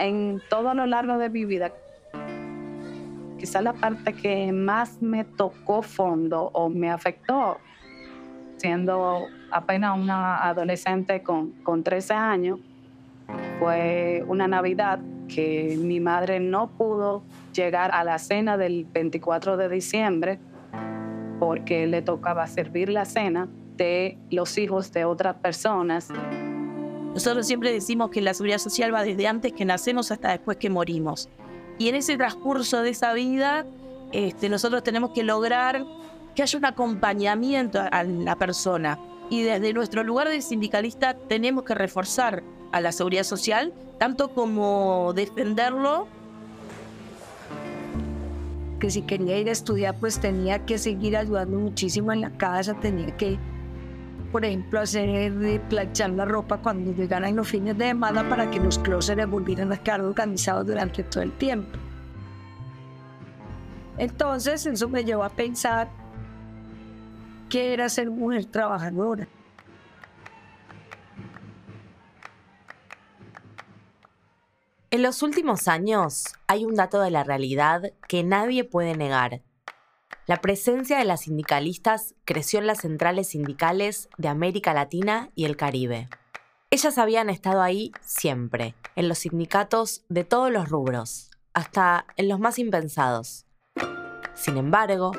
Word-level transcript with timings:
en 0.00 0.40
todo 0.48 0.74
lo 0.74 0.86
largo 0.86 1.18
de 1.18 1.28
mi 1.28 1.44
vida, 1.44 1.72
quizá 3.38 3.62
la 3.62 3.72
parte 3.72 4.12
que 4.14 4.52
más 4.52 5.00
me 5.00 5.24
tocó 5.24 5.82
fondo 5.82 6.50
o 6.52 6.68
me 6.68 6.90
afectó, 6.90 7.58
siendo 8.56 9.26
apenas 9.50 9.98
una 9.98 10.44
adolescente 10.48 11.22
con, 11.22 11.52
con 11.62 11.82
13 11.82 12.14
años, 12.14 12.58
fue 13.58 14.24
una 14.26 14.48
Navidad 14.48 14.98
que 15.28 15.78
mi 15.80 16.00
madre 16.00 16.40
no 16.40 16.70
pudo 16.70 17.22
llegar 17.52 17.90
a 17.92 18.02
la 18.04 18.18
cena 18.18 18.56
del 18.56 18.84
24 18.84 19.56
de 19.56 19.68
diciembre 19.68 20.38
porque 21.38 21.86
le 21.86 22.02
tocaba 22.02 22.46
servir 22.46 22.88
la 22.90 23.04
cena 23.04 23.48
de 23.76 24.18
los 24.30 24.58
hijos 24.58 24.92
de 24.92 25.04
otras 25.04 25.36
personas. 25.36 26.08
Nosotros 27.14 27.46
siempre 27.46 27.72
decimos 27.72 28.10
que 28.10 28.20
la 28.20 28.34
seguridad 28.34 28.58
social 28.58 28.94
va 28.94 29.02
desde 29.02 29.26
antes 29.26 29.52
que 29.52 29.64
nacemos 29.64 30.10
hasta 30.10 30.30
después 30.30 30.56
que 30.58 30.70
morimos. 30.70 31.28
Y 31.78 31.88
en 31.88 31.96
ese 31.96 32.16
transcurso 32.16 32.82
de 32.82 32.90
esa 32.90 33.12
vida, 33.14 33.66
este, 34.12 34.48
nosotros 34.48 34.82
tenemos 34.82 35.10
que 35.10 35.22
lograr 35.22 35.84
que 36.34 36.42
haya 36.42 36.58
un 36.58 36.64
acompañamiento 36.64 37.80
a 37.80 38.04
la 38.04 38.36
persona. 38.36 38.98
Y 39.28 39.42
desde 39.42 39.72
nuestro 39.72 40.04
lugar 40.04 40.28
de 40.28 40.40
sindicalista 40.42 41.14
tenemos 41.14 41.64
que 41.64 41.74
reforzar 41.74 42.42
a 42.72 42.80
la 42.80 42.92
seguridad 42.92 43.24
social, 43.24 43.72
tanto 43.98 44.28
como 44.32 45.12
defenderlo. 45.14 46.06
Que 48.78 48.90
si 48.90 49.02
quería 49.02 49.38
ir 49.38 49.48
a 49.48 49.52
estudiar, 49.52 49.96
pues 49.98 50.20
tenía 50.20 50.64
que 50.64 50.78
seguir 50.78 51.16
ayudando 51.16 51.58
muchísimo 51.58 52.12
en 52.12 52.20
la 52.22 52.30
casa, 52.30 52.74
tenía 52.74 53.16
que, 53.16 53.38
por 54.30 54.44
ejemplo, 54.44 54.80
hacer 54.80 55.60
planchar 55.68 56.10
la 56.10 56.24
ropa 56.24 56.58
cuando 56.58 56.92
llegaran 56.92 57.34
los 57.34 57.48
fines 57.48 57.76
de 57.76 57.86
semana 57.86 58.28
para 58.28 58.50
que 58.50 58.60
los 58.60 58.78
closets 58.78 59.28
volvieran 59.28 59.72
a 59.72 59.74
estar 59.74 60.00
organizados 60.00 60.66
durante 60.66 61.02
todo 61.02 61.22
el 61.22 61.32
tiempo. 61.32 61.78
Entonces 63.98 64.64
eso 64.66 64.88
me 64.88 65.04
llevó 65.04 65.24
a 65.24 65.30
pensar 65.30 65.88
que 67.48 67.72
era 67.72 67.88
ser 67.88 68.10
mujer 68.10 68.46
trabajadora. 68.46 69.28
En 74.92 75.02
los 75.02 75.22
últimos 75.22 75.68
años 75.68 76.24
hay 76.46 76.64
un 76.64 76.74
dato 76.74 77.00
de 77.00 77.10
la 77.10 77.24
realidad 77.24 77.92
que 78.08 78.24
nadie 78.24 78.64
puede 78.64 78.96
negar. 78.96 79.42
La 80.30 80.40
presencia 80.40 80.98
de 80.98 81.04
las 81.04 81.22
sindicalistas 81.22 82.14
creció 82.24 82.60
en 82.60 82.68
las 82.68 82.82
centrales 82.82 83.30
sindicales 83.30 84.08
de 84.16 84.28
América 84.28 84.72
Latina 84.72 85.30
y 85.34 85.44
el 85.44 85.56
Caribe. 85.56 86.08
Ellas 86.70 86.98
habían 86.98 87.28
estado 87.28 87.62
ahí 87.62 87.90
siempre, 88.00 88.76
en 88.94 89.08
los 89.08 89.18
sindicatos 89.18 90.04
de 90.08 90.22
todos 90.22 90.52
los 90.52 90.68
rubros, 90.68 91.32
hasta 91.52 92.06
en 92.16 92.28
los 92.28 92.38
más 92.38 92.60
impensados. 92.60 93.44
Sin 94.34 94.56
embargo, 94.56 95.10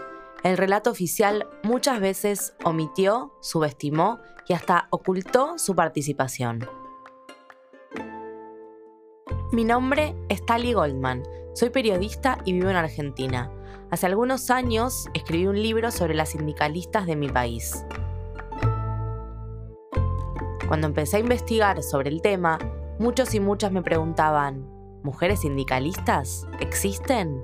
el 0.45 0.55
relato 0.57 0.89
oficial 0.89 1.45
muchas 1.63 1.99
veces 1.99 2.53
omitió, 2.63 3.33
subestimó 3.41 4.21
y 4.47 4.53
hasta 4.53 4.87
ocultó 4.91 5.57
su 5.57 5.75
participación. 5.75 6.69
Mi 9.51 9.65
nombre 9.65 10.15
es 10.29 10.45
Tali 10.45 10.71
Goldman, 10.71 11.23
soy 11.53 11.69
periodista 11.69 12.37
y 12.45 12.53
vivo 12.53 12.69
en 12.69 12.77
Argentina. 12.77 13.51
Hace 13.91 14.05
algunos 14.05 14.49
años 14.49 15.09
escribí 15.13 15.47
un 15.47 15.61
libro 15.61 15.91
sobre 15.91 16.13
las 16.13 16.29
sindicalistas 16.29 17.05
de 17.05 17.17
mi 17.17 17.27
país. 17.27 17.85
Cuando 20.69 20.87
empecé 20.87 21.17
a 21.17 21.19
investigar 21.19 21.83
sobre 21.83 22.09
el 22.09 22.21
tema, 22.21 22.57
muchos 22.99 23.33
y 23.35 23.41
muchas 23.41 23.73
me 23.73 23.81
preguntaban, 23.81 24.65
¿mujeres 25.03 25.41
sindicalistas? 25.41 26.47
¿Existen? 26.61 27.43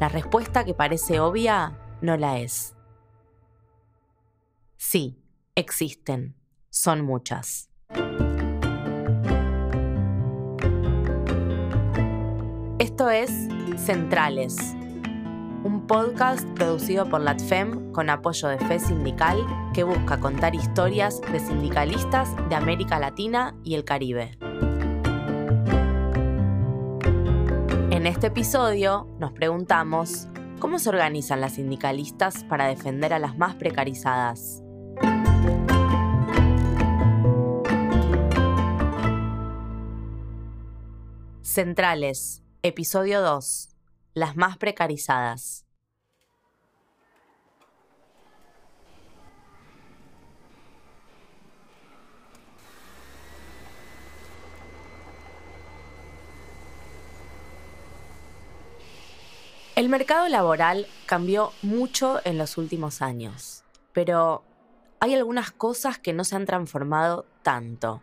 La 0.00 0.08
respuesta 0.08 0.64
que 0.64 0.72
parece 0.72 1.20
obvia 1.20 1.78
no 2.00 2.16
la 2.16 2.38
es. 2.38 2.74
Sí, 4.78 5.22
existen. 5.54 6.36
Son 6.70 7.04
muchas. 7.04 7.68
Esto 12.78 13.10
es 13.10 13.30
Centrales, 13.76 14.74
un 15.66 15.84
podcast 15.88 16.48
producido 16.50 17.08
por 17.08 17.22
LATFEM 17.22 17.90
con 17.90 18.08
apoyo 18.08 18.46
de 18.46 18.58
Fe 18.58 18.78
Sindical 18.78 19.44
que 19.74 19.82
busca 19.82 20.20
contar 20.20 20.54
historias 20.54 21.20
de 21.32 21.40
sindicalistas 21.40 22.30
de 22.48 22.54
América 22.54 23.00
Latina 23.00 23.56
y 23.64 23.74
el 23.74 23.84
Caribe. 23.84 24.38
En 27.90 28.06
este 28.06 28.28
episodio 28.28 29.08
nos 29.18 29.32
preguntamos 29.32 30.28
cómo 30.60 30.78
se 30.78 30.88
organizan 30.88 31.40
las 31.40 31.54
sindicalistas 31.54 32.44
para 32.44 32.68
defender 32.68 33.12
a 33.12 33.18
las 33.18 33.36
más 33.36 33.56
precarizadas. 33.56 34.62
Centrales, 41.42 42.44
Episodio 42.62 43.20
2. 43.20 43.75
Las 44.16 44.34
más 44.34 44.56
precarizadas. 44.56 45.66
El 59.74 59.90
mercado 59.90 60.26
laboral 60.28 60.86
cambió 61.04 61.52
mucho 61.60 62.22
en 62.24 62.38
los 62.38 62.56
últimos 62.56 63.02
años, 63.02 63.64
pero 63.92 64.42
hay 64.98 65.12
algunas 65.12 65.52
cosas 65.52 65.98
que 65.98 66.14
no 66.14 66.24
se 66.24 66.36
han 66.36 66.46
transformado 66.46 67.26
tanto. 67.42 68.00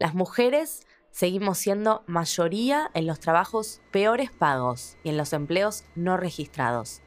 Las 0.00 0.14
mujeres 0.14 0.84
seguimos 1.12 1.58
siendo 1.58 2.02
mayoría 2.06 2.90
en 2.94 3.06
los 3.06 3.20
trabajos 3.20 3.80
peores 3.92 4.32
pagos 4.32 4.96
y 5.04 5.10
en 5.10 5.16
los 5.16 5.32
empleos 5.32 5.84
no 5.94 6.16
registrados. 6.16 7.02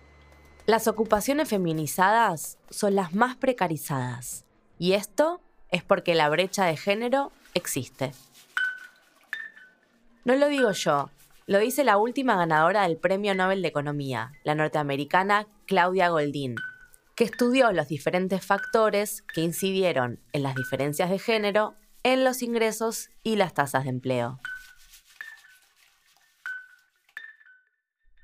Las 0.65 0.87
ocupaciones 0.87 1.49
feminizadas 1.49 2.57
son 2.69 2.95
las 2.95 3.13
más 3.13 3.35
precarizadas 3.35 4.45
y 4.79 4.93
esto 4.93 5.41
es 5.69 5.83
porque 5.83 6.15
la 6.15 6.29
brecha 6.29 6.65
de 6.65 6.77
género 6.77 7.31
existe. 7.53 8.13
No 10.23 10.35
lo 10.35 10.47
digo 10.47 10.71
yo, 10.71 11.09
lo 11.47 11.59
dice 11.59 11.83
la 11.83 11.97
última 11.97 12.35
ganadora 12.35 12.83
del 12.83 12.97
Premio 12.97 13.35
Nobel 13.35 13.61
de 13.61 13.67
Economía, 13.67 14.31
la 14.43 14.55
norteamericana 14.55 15.47
Claudia 15.67 16.09
Goldin, 16.09 16.55
que 17.15 17.23
estudió 17.23 17.71
los 17.71 17.87
diferentes 17.87 18.43
factores 18.43 19.21
que 19.33 19.41
incidieron 19.41 20.19
en 20.33 20.41
las 20.41 20.55
diferencias 20.55 21.09
de 21.09 21.19
género 21.19 21.75
en 22.05 22.23
los 22.23 22.43
ingresos 22.43 23.09
y 23.23 23.35
las 23.35 23.55
tasas 23.55 23.83
de 23.83 23.89
empleo. 23.89 24.39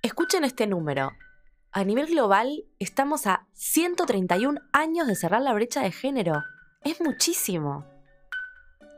Escuchen 0.04 0.44
este 0.44 0.68
número. 0.68 1.14
A 1.72 1.84
nivel 1.84 2.06
global 2.06 2.64
estamos 2.78 3.26
a 3.26 3.48
131 3.54 4.62
años 4.72 5.08
de 5.08 5.16
cerrar 5.16 5.42
la 5.42 5.54
brecha 5.54 5.82
de 5.82 5.92
género. 5.92 6.44
Es 6.84 7.02
muchísimo. 7.02 7.84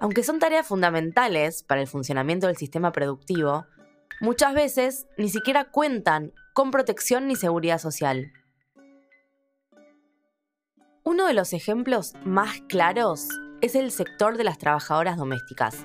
Aunque 0.02 0.22
son 0.22 0.40
tareas 0.40 0.68
fundamentales 0.68 1.64
para 1.64 1.80
el 1.80 1.88
funcionamiento 1.88 2.48
del 2.48 2.58
sistema 2.58 2.92
productivo, 2.92 3.66
muchas 4.20 4.54
veces 4.54 5.08
ni 5.18 5.30
siquiera 5.30 5.72
cuentan 5.72 6.34
con 6.54 6.72
protección 6.72 7.28
ni 7.28 7.38
seguridad 7.38 7.78
social. 7.78 8.34
Uno 11.06 11.26
de 11.26 11.34
los 11.34 11.54
ejemplos 11.54 12.16
más 12.26 12.60
claros 12.68 13.30
es 13.64 13.76
el 13.76 13.92
sector 13.92 14.36
de 14.36 14.44
las 14.44 14.58
trabajadoras 14.58 15.16
domésticas, 15.16 15.78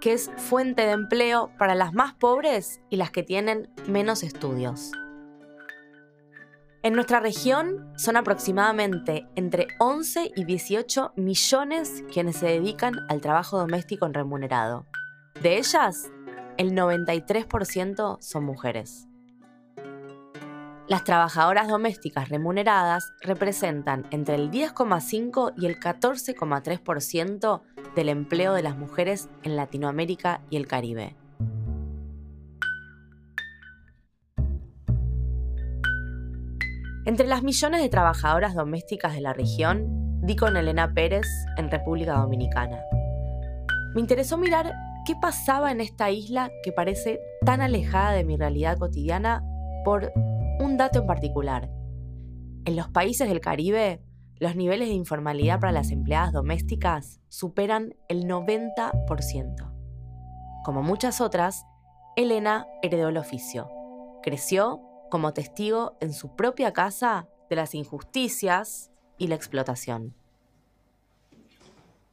que 0.00 0.12
es 0.12 0.30
fuente 0.36 0.82
de 0.82 0.92
empleo 0.92 1.50
para 1.58 1.74
las 1.74 1.92
más 1.92 2.14
pobres 2.14 2.80
y 2.88 2.94
las 2.94 3.10
que 3.10 3.24
tienen 3.24 3.68
menos 3.88 4.22
estudios. 4.22 4.92
En 6.84 6.92
nuestra 6.92 7.18
región 7.18 7.92
son 7.96 8.16
aproximadamente 8.16 9.26
entre 9.34 9.66
11 9.80 10.30
y 10.36 10.44
18 10.44 11.14
millones 11.16 12.04
quienes 12.12 12.36
se 12.36 12.46
dedican 12.46 12.94
al 13.08 13.20
trabajo 13.20 13.58
doméstico 13.58 14.06
en 14.06 14.14
remunerado. 14.14 14.86
De 15.42 15.58
ellas, 15.58 16.12
el 16.58 16.74
93% 16.74 18.18
son 18.20 18.44
mujeres. 18.44 19.05
Las 20.88 21.02
trabajadoras 21.02 21.66
domésticas 21.66 22.28
remuneradas 22.28 23.12
representan 23.20 24.06
entre 24.12 24.36
el 24.36 24.52
10,5 24.52 25.52
y 25.56 25.66
el 25.66 25.80
14,3% 25.80 27.60
del 27.96 28.08
empleo 28.08 28.54
de 28.54 28.62
las 28.62 28.76
mujeres 28.76 29.28
en 29.42 29.56
Latinoamérica 29.56 30.42
y 30.48 30.56
el 30.56 30.68
Caribe. 30.68 31.16
Entre 37.04 37.26
las 37.26 37.42
millones 37.42 37.82
de 37.82 37.88
trabajadoras 37.88 38.54
domésticas 38.54 39.14
de 39.14 39.22
la 39.22 39.32
región, 39.32 40.20
di 40.22 40.36
con 40.36 40.56
Elena 40.56 40.94
Pérez 40.94 41.26
en 41.56 41.68
República 41.68 42.14
Dominicana. 42.14 42.80
Me 43.94 44.00
interesó 44.00 44.38
mirar 44.38 44.72
qué 45.04 45.14
pasaba 45.20 45.72
en 45.72 45.80
esta 45.80 46.10
isla 46.10 46.52
que 46.62 46.70
parece 46.70 47.18
tan 47.44 47.60
alejada 47.60 48.12
de 48.12 48.22
mi 48.22 48.36
realidad 48.36 48.78
cotidiana 48.78 49.44
por 49.84 50.12
un 50.58 50.76
dato 50.76 51.00
en 51.00 51.06
particular. 51.06 51.70
En 52.64 52.76
los 52.76 52.88
países 52.88 53.28
del 53.28 53.40
Caribe, 53.40 54.02
los 54.38 54.56
niveles 54.56 54.88
de 54.88 54.94
informalidad 54.94 55.60
para 55.60 55.72
las 55.72 55.90
empleadas 55.90 56.32
domésticas 56.32 57.20
superan 57.28 57.94
el 58.08 58.24
90%. 58.24 59.72
Como 60.64 60.82
muchas 60.82 61.20
otras, 61.20 61.64
Elena 62.16 62.66
heredó 62.82 63.08
el 63.08 63.18
oficio. 63.18 63.68
Creció 64.22 64.82
como 65.10 65.32
testigo 65.32 65.96
en 66.00 66.12
su 66.12 66.34
propia 66.34 66.72
casa 66.72 67.28
de 67.48 67.56
las 67.56 67.74
injusticias 67.74 68.90
y 69.18 69.28
la 69.28 69.36
explotación. 69.36 70.16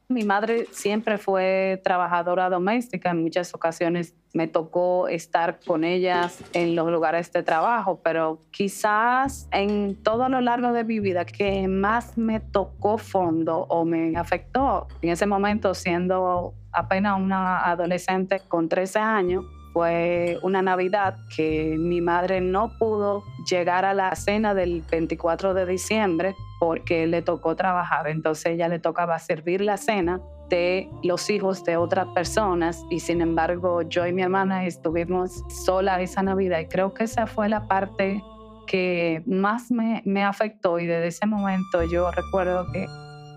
Mi 0.08 0.24
madre 0.24 0.66
siempre 0.70 1.16
fue 1.16 1.80
trabajadora 1.82 2.50
doméstica. 2.50 3.10
En 3.10 3.22
muchas 3.22 3.54
ocasiones 3.54 4.14
me 4.34 4.48
tocó 4.48 5.08
estar 5.08 5.60
con 5.64 5.82
ellas 5.82 6.42
en 6.52 6.76
los 6.76 6.90
lugares 6.90 7.32
de 7.32 7.42
trabajo, 7.42 8.00
pero 8.02 8.40
quizás 8.50 9.48
en 9.50 9.96
todo 10.02 10.28
lo 10.28 10.40
largo 10.40 10.72
de 10.72 10.84
mi 10.84 11.00
vida 11.00 11.24
que 11.24 11.68
más 11.68 12.18
me 12.18 12.40
tocó 12.40 12.98
fondo 12.98 13.66
o 13.68 13.84
me 13.84 14.16
afectó 14.16 14.88
en 15.00 15.10
ese 15.10 15.26
momento 15.26 15.72
siendo 15.72 16.52
apenas 16.72 17.18
una 17.18 17.64
adolescente 17.64 18.40
con 18.48 18.68
13 18.68 18.98
años 18.98 19.44
fue 19.74 20.38
una 20.42 20.62
Navidad 20.62 21.16
que 21.34 21.76
mi 21.76 22.00
madre 22.00 22.40
no 22.40 22.78
pudo 22.78 23.24
llegar 23.50 23.84
a 23.84 23.92
la 23.92 24.14
cena 24.14 24.54
del 24.54 24.82
24 24.88 25.52
de 25.52 25.66
diciembre 25.66 26.36
porque 26.64 27.06
le 27.06 27.20
tocó 27.20 27.56
trabajar. 27.56 28.08
Entonces 28.08 28.46
ella 28.46 28.68
le 28.68 28.78
tocaba 28.78 29.18
servir 29.18 29.60
la 29.60 29.76
cena 29.76 30.22
de 30.48 30.88
los 31.02 31.28
hijos 31.28 31.62
de 31.64 31.76
otras 31.76 32.06
personas 32.14 32.82
y 32.90 33.00
sin 33.00 33.20
embargo 33.20 33.82
yo 33.82 34.06
y 34.06 34.12
mi 34.14 34.22
hermana 34.22 34.64
estuvimos 34.64 35.42
sola 35.64 36.00
esa 36.00 36.22
Navidad 36.22 36.60
y 36.60 36.66
creo 36.66 36.94
que 36.94 37.04
esa 37.04 37.26
fue 37.26 37.50
la 37.50 37.66
parte 37.68 38.22
que 38.66 39.22
más 39.26 39.70
me, 39.70 40.24
afectó 40.24 40.78
y 40.78 40.86
desde 40.86 41.08
ese 41.08 41.26
momento 41.26 41.82
yo 41.84 42.10
recuerdo 42.10 42.66
que 42.72 42.86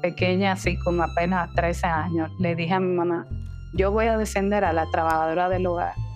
pequeña, 0.01 0.53
así 0.53 0.77
como 0.85 1.03
apenas 1.03 1.53
13 1.53 1.85
años, 1.87 2.31
le 2.39 2.55
dije 2.55 2.73
a 2.73 2.79
mi 2.79 2.95
mamá, 2.95 3.25
yo 3.73 3.91
voy 3.91 4.05
a 4.05 4.17
descender 4.17 4.63
a 4.63 4.71
la 4.71 4.85
trabajadora 4.89 5.49
del 5.49 5.65
hogar 5.65 6.06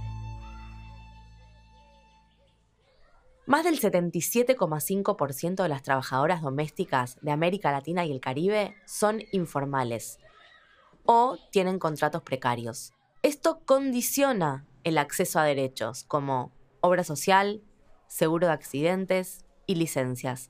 Más 3.52 3.66
del 3.66 3.82
77,5% 3.82 5.62
de 5.62 5.68
las 5.68 5.84
trabajadoras 5.84 6.42
domésticas 6.42 7.18
de 7.20 7.32
América 7.32 7.70
Latina 7.70 8.06
y 8.06 8.12
el 8.14 8.22
Caribe 8.22 8.78
son 8.86 9.24
informales 9.34 10.20
o 11.06 11.38
tienen 11.52 11.78
contratos 11.78 12.22
precarios. 12.22 12.94
Esto 13.24 13.60
condiciona 13.66 14.66
el 14.86 14.98
acceso 14.98 15.38
a 15.38 15.44
derechos 15.44 16.06
como 16.06 16.54
obra 16.80 17.04
social, 17.04 17.62
seguro 18.08 18.48
de 18.48 18.54
accidentes 18.54 19.44
y 19.68 19.76
licencias, 19.76 20.50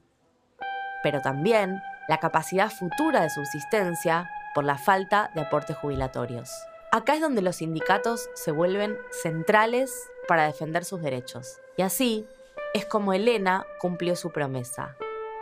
pero 1.02 1.22
también 1.22 1.82
la 2.08 2.20
capacidad 2.20 2.70
futura 2.70 3.24
de 3.24 3.32
subsistencia 3.32 4.30
por 4.54 4.64
la 4.64 4.78
falta 4.78 5.32
de 5.34 5.42
aportes 5.42 5.76
jubilatorios. 5.76 6.52
Acá 6.92 7.16
es 7.16 7.22
donde 7.22 7.42
los 7.42 7.56
sindicatos 7.56 8.30
se 8.36 8.52
vuelven 8.52 8.96
centrales 9.10 9.92
para 10.28 10.46
defender 10.46 10.86
sus 10.86 11.02
derechos. 11.02 11.58
Y 11.78 11.82
así, 11.82 12.28
es 12.74 12.86
como 12.86 13.14
Elena 13.14 13.66
cumplió 13.80 14.16
su 14.16 14.32
promesa. 14.32 14.96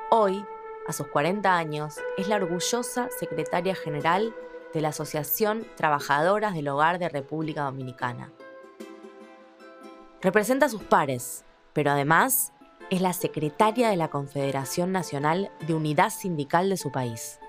Hoy, 0.10 0.44
a 0.88 0.94
sus 0.94 1.08
40 1.08 1.56
años, 1.56 2.00
es 2.18 2.28
la 2.28 2.38
orgullosa 2.38 3.10
secretaria 3.12 3.76
general 3.76 4.34
de 4.74 4.82
la 4.82 4.90
Asociación 4.90 5.68
Trabajadoras 5.76 6.56
del 6.56 6.68
Hogar 6.70 6.98
de 6.98 7.10
República 7.10 7.64
Dominicana. 7.64 8.32
Representa 10.22 10.66
a 10.66 10.70
sus 10.70 10.84
pares, 10.84 11.46
pero 11.74 11.92
además 11.92 12.52
es 12.90 13.02
la 13.02 13.14
secretaria 13.14 13.90
de 13.90 13.98
la 13.98 14.08
Confederación 14.08 14.92
Nacional 14.92 15.52
de 15.68 15.76
Unidad 15.76 16.10
Sindical 16.10 16.70
de 16.70 16.78
su 16.78 16.92
país. 16.92 17.40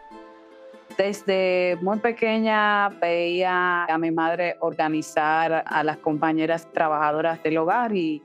Desde 0.98 1.78
muy 1.80 1.98
pequeña 2.00 2.90
veía 2.90 3.84
a 3.84 3.96
mi 3.96 4.10
madre 4.10 4.56
organizar 4.60 5.64
a 5.66 5.82
las 5.82 5.96
compañeras 5.96 6.70
trabajadoras 6.70 7.42
del 7.42 7.56
hogar 7.56 7.96
y 7.96 8.22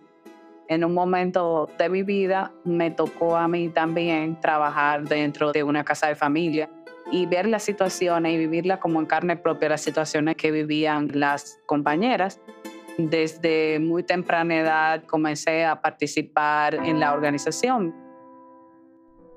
en 0.68 0.84
un 0.84 0.94
momento 0.94 1.70
de 1.78 1.90
mi 1.90 2.04
vida 2.04 2.54
me 2.64 2.92
tocó 2.92 3.36
a 3.36 3.48
mí 3.48 3.70
también 3.70 4.40
trabajar 4.40 5.08
dentro 5.08 5.52
de 5.52 5.64
una 5.64 5.84
casa 5.84 6.08
de 6.08 6.16
familia 6.16 6.70
y 7.12 7.26
ver 7.26 7.48
las 7.48 7.64
situaciones 7.64 8.34
y 8.34 8.38
vivirlas 8.38 8.80
como 8.80 9.00
en 9.00 9.06
carne 9.06 9.38
propia, 9.38 9.70
las 9.70 9.82
situaciones 9.82 10.36
que 10.36 10.52
vivían 10.52 11.10
las 11.14 11.60
compañeras. 11.66 12.42
Desde 12.98 13.80
muy 13.80 14.04
temprana 14.04 14.56
edad 14.56 15.04
comencé 15.04 15.66
a 15.66 15.82
participar 15.82 16.76
en 16.76 17.00
la 17.00 17.14
organización. 17.14 17.94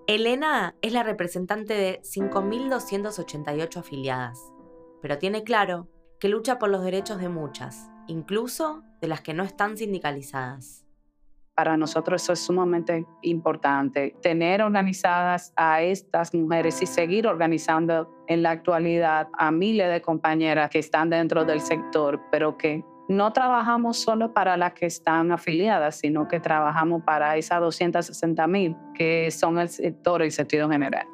Elena 0.07 0.75
es 0.81 0.93
la 0.93 1.03
representante 1.03 1.75
de 1.75 2.01
5.288 2.03 3.77
afiliadas, 3.77 4.39
pero 5.03 5.19
tiene 5.19 5.43
claro 5.43 5.89
que 6.19 6.29
lucha 6.29 6.59
por 6.59 6.71
los 6.71 6.83
derechos 6.83 7.21
de 7.21 7.29
muchas, 7.29 7.91
incluso 8.07 8.83
de 9.03 9.09
las 9.09 9.21
que 9.21 9.35
no 9.35 9.43
están 9.43 9.77
sindicalizadas. 9.77 10.88
Para 11.59 11.77
nosotros 11.77 12.23
eso 12.23 12.35
es 12.35 12.39
sumamente 12.39 13.05
importante, 13.23 14.15
tener 14.23 14.63
organizadas 14.63 15.53
a 15.57 15.83
estas 15.83 16.33
mujeres 16.33 16.81
y 16.83 16.87
seguir 16.87 17.27
organizando 17.27 18.09
en 18.29 18.45
la 18.45 18.53
actualidad 18.53 19.27
a 19.37 19.51
miles 19.51 19.91
de 19.91 20.01
compañeras 20.01 20.71
que 20.71 20.79
están 20.79 21.11
dentro 21.11 21.45
del 21.45 21.61
sector, 21.61 22.21
pero 22.31 22.57
que 22.57 22.85
no 23.09 23.33
trabajamos 23.33 23.97
solo 23.97 24.33
para 24.33 24.57
las 24.57 24.75
que 24.75 24.87
están 24.87 25.33
afiliadas, 25.33 25.97
sino 25.97 26.29
que 26.29 26.39
trabajamos 26.39 27.03
para 27.03 27.37
esas 27.37 27.61
260 27.61 28.47
mil 28.47 28.77
que 28.95 29.29
son 29.33 29.59
el 29.59 29.69
sector 29.69 30.25
y 30.25 30.31
sentido 30.31 30.71
general. 30.71 31.09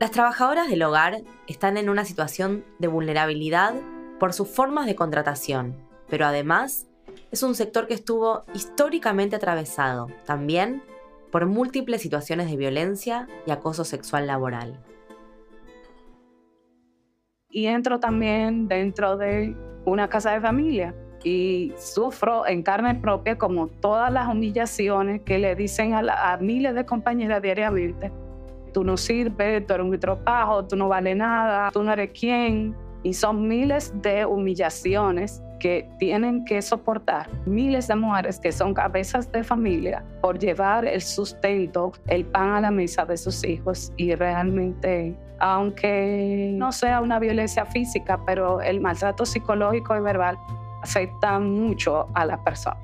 Las 0.00 0.10
trabajadoras 0.10 0.68
del 0.68 0.82
hogar 0.82 1.18
están 1.46 1.76
en 1.76 1.88
una 1.88 2.04
situación 2.04 2.64
de 2.80 2.88
vulnerabilidad 2.88 3.72
por 4.18 4.32
sus 4.32 4.48
formas 4.48 4.86
de 4.86 4.96
contratación, 4.96 5.76
pero 6.08 6.26
además 6.26 6.88
es 7.34 7.42
un 7.42 7.56
sector 7.56 7.88
que 7.88 7.94
estuvo 7.94 8.44
históricamente 8.54 9.34
atravesado 9.34 10.06
también 10.24 10.84
por 11.32 11.46
múltiples 11.46 12.00
situaciones 12.00 12.48
de 12.48 12.56
violencia 12.56 13.26
y 13.44 13.50
acoso 13.50 13.84
sexual 13.84 14.28
laboral. 14.28 14.78
Y 17.50 17.66
entro 17.66 17.98
también 17.98 18.68
dentro 18.68 19.16
de 19.16 19.56
una 19.84 20.08
casa 20.08 20.30
de 20.30 20.40
familia 20.40 20.94
y 21.24 21.72
sufro 21.76 22.46
en 22.46 22.62
carne 22.62 22.94
propia 22.94 23.36
como 23.36 23.66
todas 23.66 24.12
las 24.12 24.28
humillaciones 24.28 25.22
que 25.22 25.40
le 25.40 25.56
dicen 25.56 25.92
a, 25.92 26.38
miles 26.40 26.72
de 26.76 26.86
compañeras 26.86 27.42
diariamente. 27.42 28.12
Tú 28.72 28.84
no 28.84 28.96
sirves, 28.96 29.66
tú 29.66 29.74
eres 29.74 29.84
un 29.84 29.98
tropajo, 29.98 30.66
tú 30.66 30.76
no 30.76 30.86
vales 30.86 31.16
nada, 31.16 31.72
tú 31.72 31.82
no 31.82 31.92
eres 31.92 32.12
quién. 32.16 32.76
Y 33.02 33.12
son 33.12 33.48
miles 33.48 33.92
de 34.02 34.24
humillaciones 34.24 35.43
que 35.58 35.88
tienen 35.98 36.44
que 36.44 36.60
soportar 36.62 37.28
miles 37.46 37.88
de 37.88 37.96
mujeres 37.96 38.38
que 38.38 38.52
son 38.52 38.74
cabezas 38.74 39.30
de 39.32 39.44
familia 39.44 40.04
por 40.20 40.38
llevar 40.38 40.84
el 40.84 41.00
sustento, 41.00 41.92
el 42.06 42.24
pan 42.24 42.50
a 42.50 42.60
la 42.60 42.70
mesa 42.70 43.04
de 43.04 43.16
sus 43.16 43.44
hijos 43.44 43.92
y 43.96 44.14
realmente, 44.14 45.16
aunque 45.38 46.50
no 46.54 46.72
sea 46.72 47.00
una 47.00 47.18
violencia 47.18 47.66
física, 47.66 48.20
pero 48.24 48.60
el 48.60 48.80
maltrato 48.80 49.24
psicológico 49.24 49.96
y 49.96 50.00
verbal 50.00 50.38
afecta 50.82 51.38
mucho 51.38 52.08
a 52.14 52.26
la 52.26 52.42
persona. 52.42 52.76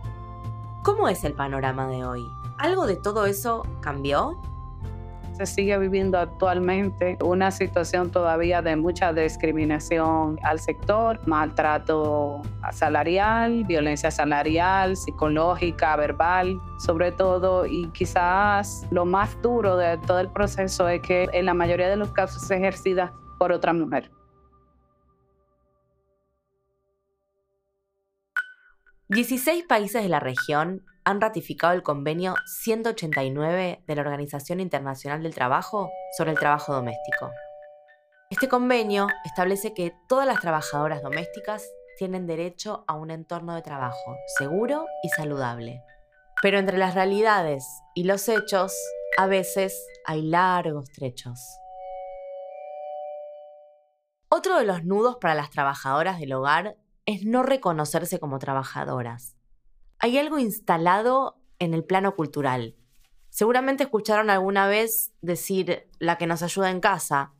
¿Cómo 0.82 1.08
es 1.08 1.24
el 1.24 1.34
panorama 1.34 1.86
de 1.88 2.04
hoy? 2.04 2.22
¿Algo 2.58 2.86
de 2.86 2.96
todo 2.96 3.26
eso 3.26 3.66
cambió? 3.80 4.38
Se 5.46 5.54
sigue 5.54 5.78
viviendo 5.78 6.18
actualmente 6.18 7.16
una 7.22 7.50
situación 7.50 8.10
todavía 8.10 8.60
de 8.60 8.76
mucha 8.76 9.12
discriminación 9.12 10.38
al 10.42 10.60
sector, 10.60 11.18
maltrato 11.26 12.42
salarial, 12.72 13.64
violencia 13.64 14.10
salarial, 14.10 14.96
psicológica, 14.96 15.96
verbal, 15.96 16.60
sobre 16.78 17.12
todo, 17.12 17.64
y 17.64 17.88
quizás 17.92 18.86
lo 18.90 19.06
más 19.06 19.40
duro 19.40 19.76
de 19.76 19.96
todo 19.98 20.20
el 20.20 20.28
proceso 20.28 20.88
es 20.88 21.00
que 21.00 21.28
en 21.32 21.46
la 21.46 21.54
mayoría 21.54 21.88
de 21.88 21.96
los 21.96 22.10
casos 22.12 22.42
es 22.42 22.50
ejercida 22.50 23.14
por 23.38 23.52
otra 23.52 23.72
mujer. 23.72 24.10
16 29.12 29.64
países 29.64 30.04
de 30.04 30.08
la 30.08 30.20
región 30.20 30.86
han 31.04 31.20
ratificado 31.20 31.72
el 31.72 31.82
convenio 31.82 32.36
189 32.62 33.82
de 33.84 33.94
la 33.96 34.02
Organización 34.02 34.60
Internacional 34.60 35.24
del 35.24 35.34
Trabajo 35.34 35.90
sobre 36.16 36.30
el 36.30 36.38
trabajo 36.38 36.72
doméstico. 36.72 37.32
Este 38.30 38.48
convenio 38.48 39.08
establece 39.24 39.74
que 39.74 39.92
todas 40.08 40.28
las 40.28 40.40
trabajadoras 40.40 41.02
domésticas 41.02 41.68
tienen 41.98 42.28
derecho 42.28 42.84
a 42.86 42.94
un 42.94 43.10
entorno 43.10 43.56
de 43.56 43.62
trabajo 43.62 44.16
seguro 44.38 44.86
y 45.02 45.08
saludable. 45.08 45.82
Pero 46.40 46.60
entre 46.60 46.78
las 46.78 46.94
realidades 46.94 47.66
y 47.96 48.04
los 48.04 48.28
hechos, 48.28 48.72
a 49.18 49.26
veces 49.26 49.88
hay 50.06 50.22
largos 50.22 50.88
trechos. 50.92 51.40
Otro 54.28 54.56
de 54.56 54.66
los 54.66 54.84
nudos 54.84 55.16
para 55.20 55.34
las 55.34 55.50
trabajadoras 55.50 56.20
del 56.20 56.32
hogar 56.32 56.76
es 57.10 57.24
no 57.24 57.42
reconocerse 57.42 58.20
como 58.20 58.38
trabajadoras. 58.38 59.36
Hay 59.98 60.16
algo 60.16 60.38
instalado 60.38 61.36
en 61.58 61.74
el 61.74 61.84
plano 61.84 62.14
cultural. 62.14 62.76
Seguramente 63.28 63.82
escucharon 63.82 64.30
alguna 64.30 64.66
vez 64.66 65.12
decir 65.20 65.88
la 65.98 66.18
que 66.18 66.26
nos 66.26 66.42
ayuda 66.42 66.70
en 66.70 66.80
casa, 66.80 67.32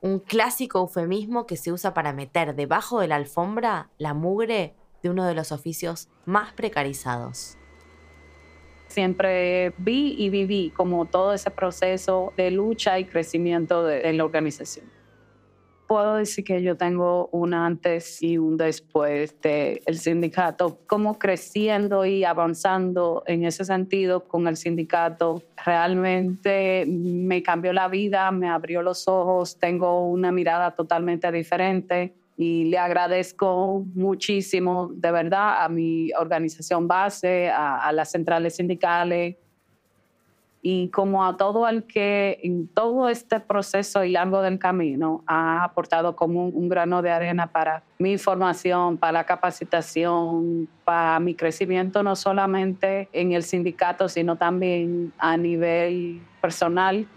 un 0.00 0.18
clásico 0.18 0.80
eufemismo 0.80 1.46
que 1.46 1.56
se 1.56 1.72
usa 1.72 1.94
para 1.94 2.12
meter 2.12 2.56
debajo 2.56 3.00
de 3.00 3.06
la 3.06 3.16
alfombra 3.16 3.90
la 3.98 4.14
mugre 4.14 4.74
de 5.02 5.10
uno 5.10 5.24
de 5.24 5.34
los 5.34 5.52
oficios 5.52 6.08
más 6.26 6.52
precarizados. 6.52 7.56
Siempre 8.88 9.72
vi 9.78 10.16
y 10.18 10.28
viví 10.30 10.72
como 10.76 11.06
todo 11.06 11.32
ese 11.32 11.50
proceso 11.50 12.32
de 12.36 12.50
lucha 12.50 12.98
y 12.98 13.04
crecimiento 13.04 13.84
de, 13.84 14.12
la 14.12 14.24
organización 14.24 15.01
puedo 15.92 16.14
decir 16.14 16.42
que 16.42 16.62
yo 16.62 16.74
tengo 16.74 17.28
un 17.32 17.52
antes 17.52 18.22
y 18.22 18.38
un 18.38 18.56
después 18.56 19.38
del 19.42 19.82
el 19.84 19.98
sindicato, 19.98 20.78
como 20.86 21.18
creciendo 21.18 22.06
y 22.06 22.24
avanzando 22.24 23.22
en 23.26 23.44
ese 23.44 23.66
sentido 23.66 24.24
con 24.24 24.48
el 24.48 24.56
sindicato. 24.56 25.42
Realmente 25.66 26.86
me 26.88 27.42
cambió 27.42 27.74
la 27.74 27.88
vida, 27.88 28.30
me 28.30 28.48
abrió 28.48 28.80
los 28.80 29.06
ojos, 29.06 29.58
tengo 29.58 30.08
una 30.08 30.32
mirada 30.32 30.70
totalmente 30.70 31.30
diferente 31.30 32.14
y 32.38 32.64
le 32.70 32.78
agradezco 32.78 33.84
muchísimo, 33.94 34.90
de 34.94 35.12
verdad, 35.12 35.62
a 35.62 35.68
mi 35.68 36.10
organización 36.18 36.88
base, 36.88 37.50
a, 37.50 37.86
a 37.86 37.92
las 37.92 38.10
centrales 38.10 38.56
sindicales, 38.56 39.36
y 40.64 40.88
como 40.90 41.26
a 41.26 41.36
todo 41.36 41.68
el 41.68 41.82
que 41.82 42.38
en 42.44 42.68
todo 42.68 43.08
este 43.08 43.40
proceso 43.40 44.04
y 44.04 44.12
largo 44.12 44.42
del 44.42 44.60
camino 44.60 45.24
ha 45.26 45.64
aportado 45.64 46.14
como 46.14 46.46
un, 46.46 46.68
grano 46.68 47.02
de 47.02 47.10
arena 47.10 47.48
para 47.48 47.82
mi 47.98 48.16
formación, 48.16 48.96
para 48.96 49.12
la 49.12 49.24
capacitación, 49.24 50.68
para 50.84 51.18
mi 51.18 51.34
crecimiento 51.34 52.04
no 52.04 52.14
solamente 52.14 53.08
en 53.12 53.32
el 53.32 53.42
sindicato, 53.42 54.08
sino 54.08 54.36
también 54.36 55.12
a 55.18 55.36
nivel 55.36 56.22
personal. 56.40 57.08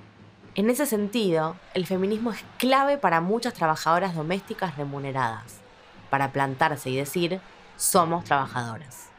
En 0.56 0.70
ese 0.72 0.88
sentido, 0.88 1.56
el 1.76 1.86
feminismo 1.86 2.32
es 2.32 2.44
clave 2.58 2.98
para 2.98 3.22
muchas 3.22 3.54
trabajadoras 3.54 4.16
domésticas 4.16 4.76
remuneradas, 4.76 5.62
para 6.10 6.32
plantarse 6.32 6.90
y 6.90 6.96
decir, 6.96 7.40
somos 7.76 8.24
trabajadoras 8.24 9.15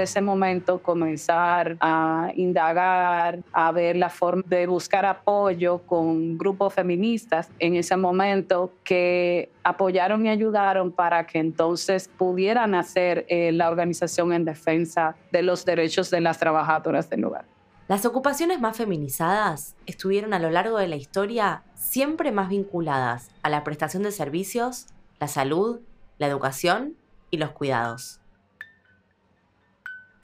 de 0.00 0.04
ese 0.04 0.22
momento 0.22 0.82
comenzar 0.82 1.76
a 1.80 2.32
indagar, 2.34 3.40
a 3.52 3.70
ver 3.70 3.96
la 3.96 4.08
forma 4.08 4.42
de 4.46 4.66
buscar 4.66 5.04
apoyo 5.04 5.78
con 5.86 6.38
grupos 6.38 6.72
feministas 6.72 7.50
en 7.58 7.76
ese 7.76 7.96
momento 7.96 8.72
que 8.82 9.50
apoyaron 9.62 10.24
y 10.24 10.30
ayudaron 10.30 10.90
para 10.90 11.26
que 11.26 11.38
entonces 11.38 12.08
pudieran 12.08 12.74
hacer 12.74 13.26
eh, 13.28 13.52
la 13.52 13.68
organización 13.68 14.32
en 14.32 14.44
defensa 14.44 15.16
de 15.32 15.42
los 15.42 15.64
derechos 15.66 16.10
de 16.10 16.22
las 16.22 16.38
trabajadoras 16.38 17.10
del 17.10 17.20
lugar. 17.20 17.44
Las 17.86 18.06
ocupaciones 18.06 18.60
más 18.60 18.76
feminizadas 18.76 19.76
estuvieron 19.84 20.32
a 20.32 20.38
lo 20.38 20.48
largo 20.48 20.78
de 20.78 20.88
la 20.88 20.96
historia 20.96 21.64
siempre 21.74 22.32
más 22.32 22.48
vinculadas 22.48 23.30
a 23.42 23.50
la 23.50 23.64
prestación 23.64 24.02
de 24.02 24.12
servicios, 24.12 24.86
la 25.18 25.28
salud, 25.28 25.80
la 26.16 26.26
educación 26.26 26.96
y 27.30 27.36
los 27.36 27.50
cuidados. 27.50 28.19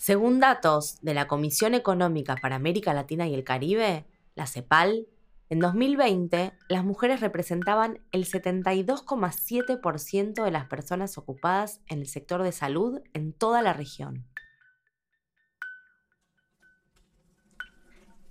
Según 0.07 0.39
datos 0.39 1.01
de 1.03 1.15
la 1.15 1.27
Comisión 1.27 1.75
Económica 1.75 2.37
para 2.41 2.55
América 2.55 2.95
Latina 2.95 3.27
y 3.27 3.35
el 3.35 3.43
Caribe, 3.43 4.07
la 4.37 4.47
CEPAL, 4.47 5.09
en 5.49 5.59
2020 5.59 6.53
las 6.69 6.85
mujeres 6.85 7.19
representaban 7.19 7.99
el 8.13 8.25
72,7% 8.25 10.45
de 10.45 10.51
las 10.53 10.67
personas 10.67 11.19
ocupadas 11.19 11.81
en 11.89 11.99
el 11.99 12.07
sector 12.07 12.45
de 12.45 12.53
salud 12.53 13.01
en 13.15 13.33
toda 13.33 13.63
la 13.63 13.73
región. 13.73 14.29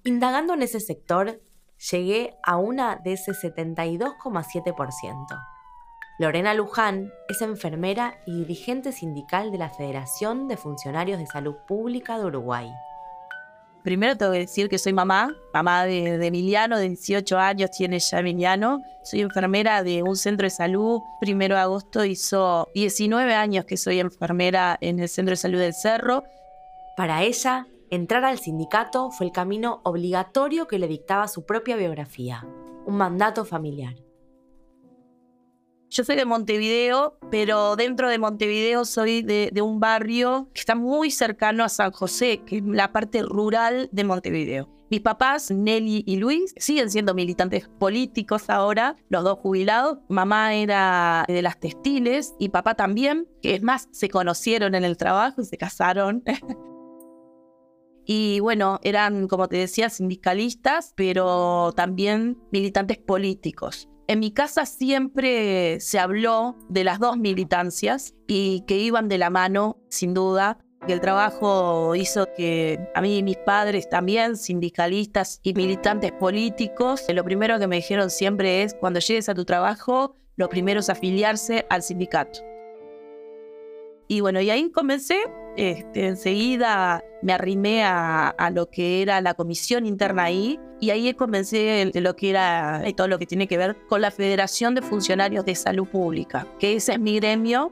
Indagando 0.05 0.53
en 0.53 0.62
ese 0.62 0.79
sector, 0.79 1.41
llegué 1.91 2.38
a 2.41 2.55
una 2.55 3.01
de 3.03 3.12
ese 3.12 3.34
72,7%. 3.34 5.54
Lorena 6.17 6.53
Luján 6.53 7.12
es 7.27 7.41
enfermera 7.41 8.17
y 8.25 8.39
dirigente 8.39 8.93
sindical 8.93 9.51
de 9.51 9.57
la 9.57 9.69
Federación 9.69 10.48
de 10.48 10.55
Funcionarios 10.55 11.19
de 11.19 11.27
Salud 11.27 11.55
Pública 11.67 12.17
de 12.17 12.24
Uruguay. 12.24 12.72
Primero 13.84 14.15
tengo 14.15 14.31
que 14.31 14.39
decir 14.39 14.69
que 14.69 14.77
soy 14.77 14.93
mamá, 14.93 15.36
mamá 15.53 15.84
de, 15.84 16.25
Emiliano, 16.25 16.77
de 16.77 16.88
18 16.88 17.38
años 17.38 17.69
tiene 17.72 18.00
ya 18.00 18.19
Emiliano. 18.19 18.81
Soy 19.03 19.22
enfermera 19.22 19.84
de 19.84 20.03
un 20.03 20.15
centro 20.15 20.45
de 20.45 20.51
salud. 20.51 21.01
Primero 21.19 21.55
de 21.55 21.62
agosto 21.62 22.05
hizo 22.05 22.69
19 22.74 23.34
años 23.34 23.65
que 23.65 23.75
soy 23.75 24.00
enfermera 24.00 24.77
en 24.79 25.00
el 25.01 25.10
centro 25.10 25.34
de 25.34 25.38
salud 25.38 25.60
del 25.60 25.74
Cerro. 25.74 26.24
Para 26.95 27.24
ella, 27.24 27.67
entrar 27.91 28.24
al 28.24 28.39
sindicato 28.39 29.12
fue 29.12 29.27
el 29.27 29.34
camino 29.34 29.81
obligatorio 29.84 30.65
que 30.65 30.79
le 30.79 30.88
dictaba 30.88 31.27
su 31.27 31.45
propia 31.45 31.75
biografía, 31.75 32.45
un 32.86 32.95
mandato 32.95 33.43
familiar. 33.43 34.04
Yo 35.95 36.03
soy 36.03 36.17
de 36.17 36.25
Montevideo, 36.25 37.17
pero 37.31 37.77
dentro 37.77 38.09
de 38.09 38.19
Montevideo 38.19 38.83
soy 38.83 39.21
de, 39.21 39.49
un 39.61 39.79
barrio 39.79 40.49
que 40.53 40.59
está 40.59 40.75
muy 40.75 41.09
cercano 41.09 41.63
a 41.63 41.69
San 41.69 41.91
José, 41.91 42.41
que 42.45 42.57
es 42.57 42.63
la 42.65 42.91
parte 42.91 43.23
rural 43.23 43.87
de 43.93 44.03
Montevideo. 44.03 44.69
Mis 44.91 44.99
papás, 44.99 45.51
Nelly 45.51 46.03
y 46.05 46.17
Luis, 46.17 46.53
siguen 46.57 46.91
siendo 46.91 47.13
militantes 47.13 47.69
políticos 47.79 48.49
ahora, 48.49 48.97
los 49.07 49.23
dos 49.23 49.39
jubilados. 49.39 49.99
Mamá 50.09 50.53
era 50.55 51.23
de 51.29 51.41
las 51.41 51.61
textiles 51.61 52.35
y 52.39 52.49
papá 52.49 52.75
también, 52.75 53.29
que 53.41 53.55
es 53.55 53.63
más, 53.63 53.87
se 53.93 54.09
conocieron 54.09 54.75
en 54.75 54.83
el 54.83 54.97
trabajo 54.97 55.41
y 55.41 55.45
se 55.45 55.57
casaron. 55.57 56.25
Y 58.07 58.39
bueno, 58.39 58.79
eran, 58.83 59.27
como 59.27 59.47
te 59.47 59.57
decía, 59.57 59.89
sindicalistas, 59.89 60.93
pero 60.95 61.73
también 61.75 62.37
militantes 62.51 62.99
políticos. 62.99 63.89
En 64.07 64.19
mi 64.19 64.31
casa 64.31 64.67
siempre 64.67 65.79
se 65.79 65.97
habló 65.97 66.55
de 66.69 66.83
las 66.83 67.00
dos 67.00 67.17
militancias 67.17 68.13
y 68.27 68.62
que 68.67 68.77
iban 68.77 69.07
de 69.07 69.17
la 69.17 69.31
mano, 69.31 69.79
sin 69.89 70.13
duda, 70.13 70.59
que 70.85 70.93
el 70.93 71.01
trabajo 71.01 71.95
hizo 71.95 72.27
que 72.38 72.79
a 72.93 73.01
mí 73.01 73.17
y 73.17 73.24
mis 73.24 73.38
padres 73.38 73.89
también, 73.89 74.38
sindicalistas 74.38 75.39
y 75.41 75.53
militantes 75.55 76.12
políticos, 76.12 77.03
lo 77.12 77.24
primero 77.24 77.57
que 77.57 77.65
me 77.65 77.77
dijeron 77.77 78.12
siempre 78.12 78.62
es, 78.62 78.75
cuando 78.75 79.00
llegues 79.00 79.27
a 79.27 79.33
tu 79.33 79.43
trabajo, 79.43 80.15
lo 80.35 80.50
primero 80.50 80.81
es 80.81 80.89
afiliarse 80.89 81.65
al 81.71 81.81
sindicato. 81.81 82.41
Y 84.07 84.19
bueno, 84.19 84.39
y 84.39 84.51
ahí 84.51 84.69
comencé 84.69 85.17
este, 85.57 86.07
enseguida 86.07 87.03
me 87.21 87.33
arrimé 87.33 87.83
a, 87.83 88.33
lo 88.53 88.69
que 88.69 89.01
era 89.01 89.21
la 89.21 89.33
comisión 89.33 89.85
interna 89.85 90.24
ahí 90.24 90.59
y 90.79 90.89
ahí 90.89 91.13
comencé 91.13 91.89
de 91.91 92.01
lo 92.01 92.15
que 92.15 92.29
era 92.29 92.83
todo 92.95 93.07
lo 93.07 93.17
que 93.17 93.25
tiene 93.25 93.47
que 93.47 93.57
ver 93.57 93.77
con 93.88 94.01
la 94.01 94.12
Federación 94.12 94.75
de 94.75 94.81
Funcionarios 94.81 95.45
de 95.45 95.55
Salud 95.55 95.88
Pública, 95.88 96.47
que 96.59 96.75
ese 96.75 96.93
es 96.93 97.00
mi 97.00 97.15
gremio. 97.19 97.71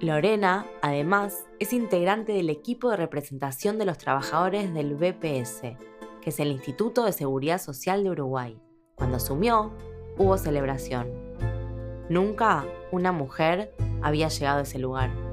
Lorena, 0.00 0.66
además, 0.82 1.44
es 1.58 1.72
integrante 1.72 2.32
del 2.32 2.50
equipo 2.50 2.90
de 2.90 2.96
representación 2.96 3.78
de 3.78 3.86
los 3.86 3.98
trabajadores 3.98 4.72
del 4.74 4.94
BPS, 4.94 5.62
que 6.20 6.30
es 6.30 6.40
el 6.40 6.48
Instituto 6.48 7.04
de 7.04 7.12
Seguridad 7.12 7.60
Social 7.60 8.04
de 8.04 8.10
Uruguay. 8.10 8.58
Cuando 8.96 9.16
asumió, 9.16 9.72
hubo 10.18 10.36
celebración. 10.36 11.08
Nunca 12.08 12.66
una 12.92 13.12
mujer 13.12 13.74
había 14.02 14.28
llegado 14.28 14.58
a 14.58 14.62
ese 14.62 14.78
lugar. 14.78 15.23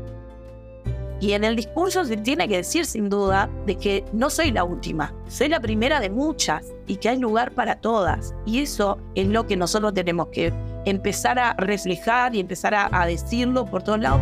Y 1.21 1.33
en 1.33 1.43
el 1.43 1.55
discurso 1.55 2.03
se 2.03 2.17
tiene 2.17 2.47
que 2.47 2.57
decir 2.57 2.83
sin 2.83 3.07
duda 3.07 3.47
de 3.67 3.77
que 3.77 4.03
no 4.11 4.31
soy 4.31 4.51
la 4.51 4.63
última, 4.63 5.13
soy 5.27 5.49
la 5.49 5.59
primera 5.59 5.99
de 5.99 6.09
muchas 6.09 6.73
y 6.87 6.95
que 6.95 7.09
hay 7.09 7.19
lugar 7.19 7.51
para 7.51 7.75
todas. 7.75 8.33
Y 8.43 8.61
eso 8.61 8.97
es 9.13 9.27
lo 9.27 9.45
que 9.45 9.55
nosotros 9.55 9.93
tenemos 9.93 10.29
que 10.29 10.51
empezar 10.85 11.37
a 11.37 11.53
reflejar 11.53 12.33
y 12.33 12.39
empezar 12.39 12.73
a, 12.73 13.05
decirlo 13.05 13.67
por 13.67 13.83
todos 13.83 13.99
lados. 13.99 14.19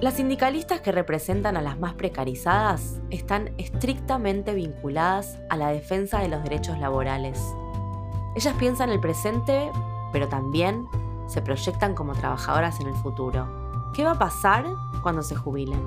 Las 0.00 0.14
sindicalistas 0.14 0.80
que 0.80 0.90
representan 0.90 1.58
a 1.58 1.62
las 1.62 1.78
más 1.78 1.92
precarizadas 1.92 2.98
están 3.10 3.50
estrictamente 3.58 4.54
vinculadas 4.54 5.38
a 5.50 5.58
la 5.58 5.68
defensa 5.68 6.20
de 6.20 6.28
los 6.28 6.42
derechos 6.44 6.78
laborales. 6.78 7.38
Ellas 8.36 8.54
piensan 8.58 8.88
el 8.88 9.00
presente, 9.00 9.70
pero 10.14 10.28
también 10.28 10.86
se 11.26 11.42
proyectan 11.42 11.94
como 11.94 12.14
trabajadoras 12.14 12.80
en 12.80 12.86
el 12.86 12.94
futuro. 12.94 13.67
¿Qué 13.94 14.04
va 14.04 14.12
a 14.12 14.18
pasar 14.18 14.64
cuando 15.02 15.22
se 15.22 15.36
jubilen? 15.36 15.80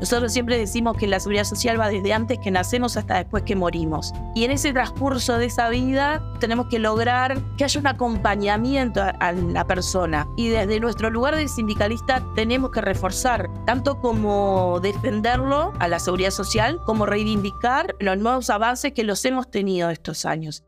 Nosotros 0.00 0.32
siempre 0.32 0.56
decimos 0.56 0.96
que 0.96 1.06
la 1.06 1.20
seguridad 1.20 1.44
social 1.44 1.78
va 1.78 1.90
desde 1.90 2.14
antes 2.14 2.38
que 2.38 2.50
nacemos 2.50 2.96
hasta 2.96 3.18
después 3.18 3.42
que 3.42 3.54
morimos. 3.54 4.14
Y 4.34 4.44
en 4.44 4.50
ese 4.50 4.72
transcurso 4.72 5.36
de 5.36 5.44
esa 5.44 5.68
vida 5.68 6.22
tenemos 6.40 6.68
que 6.68 6.78
lograr 6.78 7.38
que 7.58 7.64
haya 7.64 7.78
un 7.78 7.86
acompañamiento 7.86 9.02
a, 9.02 9.32
la 9.32 9.66
persona. 9.66 10.26
Y 10.38 10.48
desde 10.48 10.80
nuestro 10.80 11.10
lugar 11.10 11.36
de 11.36 11.46
sindicalista 11.48 12.24
tenemos 12.34 12.70
que 12.70 12.80
reforzar, 12.80 13.50
tanto 13.66 14.00
como 14.00 14.80
defenderlo 14.80 15.74
a 15.78 15.86
la 15.86 15.98
seguridad 15.98 16.30
social, 16.30 16.80
como 16.86 17.04
reivindicar 17.04 17.94
los 18.00 18.16
nuevos 18.16 18.48
avances 18.48 18.94
que 18.94 19.04
los 19.04 19.22
hemos 19.26 19.50
tenido 19.50 19.90
estos 19.90 20.24
años. 20.24 20.64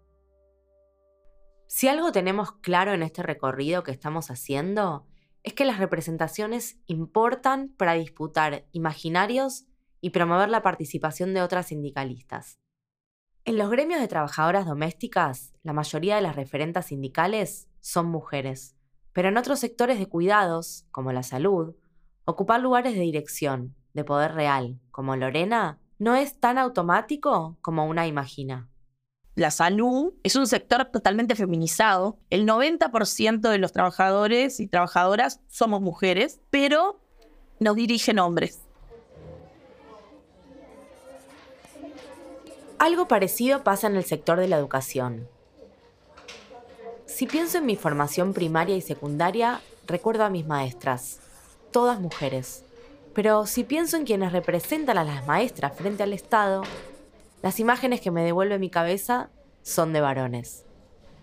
Si 1.69 1.89
algo 1.89 2.13
tenemos 2.13 2.53
claro 2.61 2.93
en 2.93 3.03
este 3.03 3.23
recorrido 3.23 3.83
que 3.83 3.93
estamos 3.93 4.31
haciendo, 4.31 5.07
es 5.43 5.55
que 5.55 5.65
las 5.65 5.79
representaciones 5.79 6.79
importan 6.87 7.75
para 7.77 7.95
disputar 7.95 8.65
imaginarios 8.73 9.67
y 10.01 10.11
promover 10.11 10.49
la 10.49 10.63
participación 10.63 11.35
de 11.35 11.43
otras 11.43 11.67
sindicalistas. 11.67 12.59
En 13.45 13.59
los 13.59 13.71
gremios 13.71 14.01
de 14.01 14.09
trabajadoras 14.09 14.67
domésticas, 14.67 15.53
la 15.63 15.73
mayoría 15.73 16.17
de 16.17 16.23
las 16.23 16.37
referentas 16.37 16.87
sindicales 16.87 17.69
son 17.81 18.07
mujeres, 18.07 18.77
pero 19.13 19.29
en 19.29 19.37
otros 19.37 19.59
sectores 19.59 19.99
de 19.99 20.07
cuidados, 20.07 20.87
como 20.93 21.13
la 21.13 21.23
salud, 21.23 21.75
ocupar 22.25 22.61
lugares 22.61 22.95
de 22.95 23.01
dirección, 23.01 23.75
de 23.95 24.05
poder 24.05 24.35
real, 24.35 24.81
como 24.91 25.17
Lorena, 25.17 25.81
no 25.99 26.15
es 26.15 26.39
tan 26.39 26.57
automático 26.59 27.59
como 27.61 27.87
una 27.87 28.07
imagina 28.07 28.72
la 29.35 29.51
salud 29.51 30.13
es 30.23 30.37
un 30.37 30.47
sector 30.47 30.85
totalmente 30.87 31.35
feminizado. 31.35 32.19
El 32.29 32.47
90% 32.47 33.41
de 33.41 33.59
los 33.59 33.73
trabajadores 33.73 34.61
y 34.61 34.67
trabajadoras 34.67 35.41
somos 35.49 35.81
mujeres, 35.81 36.41
pero 36.51 37.01
nos 37.59 37.77
dirigen 37.77 38.19
hombres. 38.19 38.61
Algo 42.79 43.09
parecido 43.09 43.63
pasa 43.63 43.87
en 43.87 43.97
el 43.97 44.05
sector 44.05 44.39
de 44.39 44.49
la 44.49 44.59
educación. 44.59 45.29
Si 47.07 47.27
pienso 47.27 47.59
en 47.59 47.67
mi 47.67 47.77
formación 47.77 48.35
primaria 48.35 48.77
y 48.77 48.81
secundaria, 48.81 49.61
recuerdo 49.87 50.25
a 50.25 50.31
mis 50.31 50.47
maestras, 50.47 51.21
todas 51.71 52.01
mujeres. 52.01 52.65
Pero 53.15 53.47
si 53.47 53.65
pienso 53.65 53.97
en 53.97 54.05
quienes 54.05 54.33
representan 54.33 54.99
a 54.99 55.05
las 55.05 55.27
maestras 55.27 55.77
frente 55.77 56.03
al 56.03 56.13
Estado, 56.13 56.63
las 57.43 57.59
imágenes 57.59 58.01
que 58.01 58.13
me 58.13 58.23
devuelve 58.23 58.59
mi 58.59 58.71
cabeza 58.71 59.31
son 59.63 59.93
de 59.93 60.01
varones. 60.01 60.65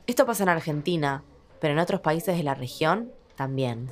Esto 0.06 0.26
pasa 0.26 0.44
en 0.44 0.50
Argentina, 0.50 1.24
pero 1.62 1.74
en 1.74 1.80
otros 1.80 2.02
países 2.02 2.36
de 2.38 2.44
la 2.44 2.56
región 2.56 3.12
también. 3.36 3.90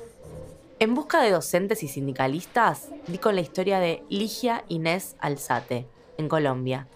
En 0.78 0.94
busca 0.94 1.22
de 1.22 1.30
docentes 1.30 1.82
y 1.82 1.88
sindicalistas, 1.88 2.88
di 3.06 3.18
con 3.18 3.34
la 3.34 3.40
historia 3.40 3.80
de 3.80 4.04
Ligia 4.10 4.64
Inés 4.68 5.16
Alzate, 5.20 5.86
en 6.18 6.28
Colombia. 6.28 6.86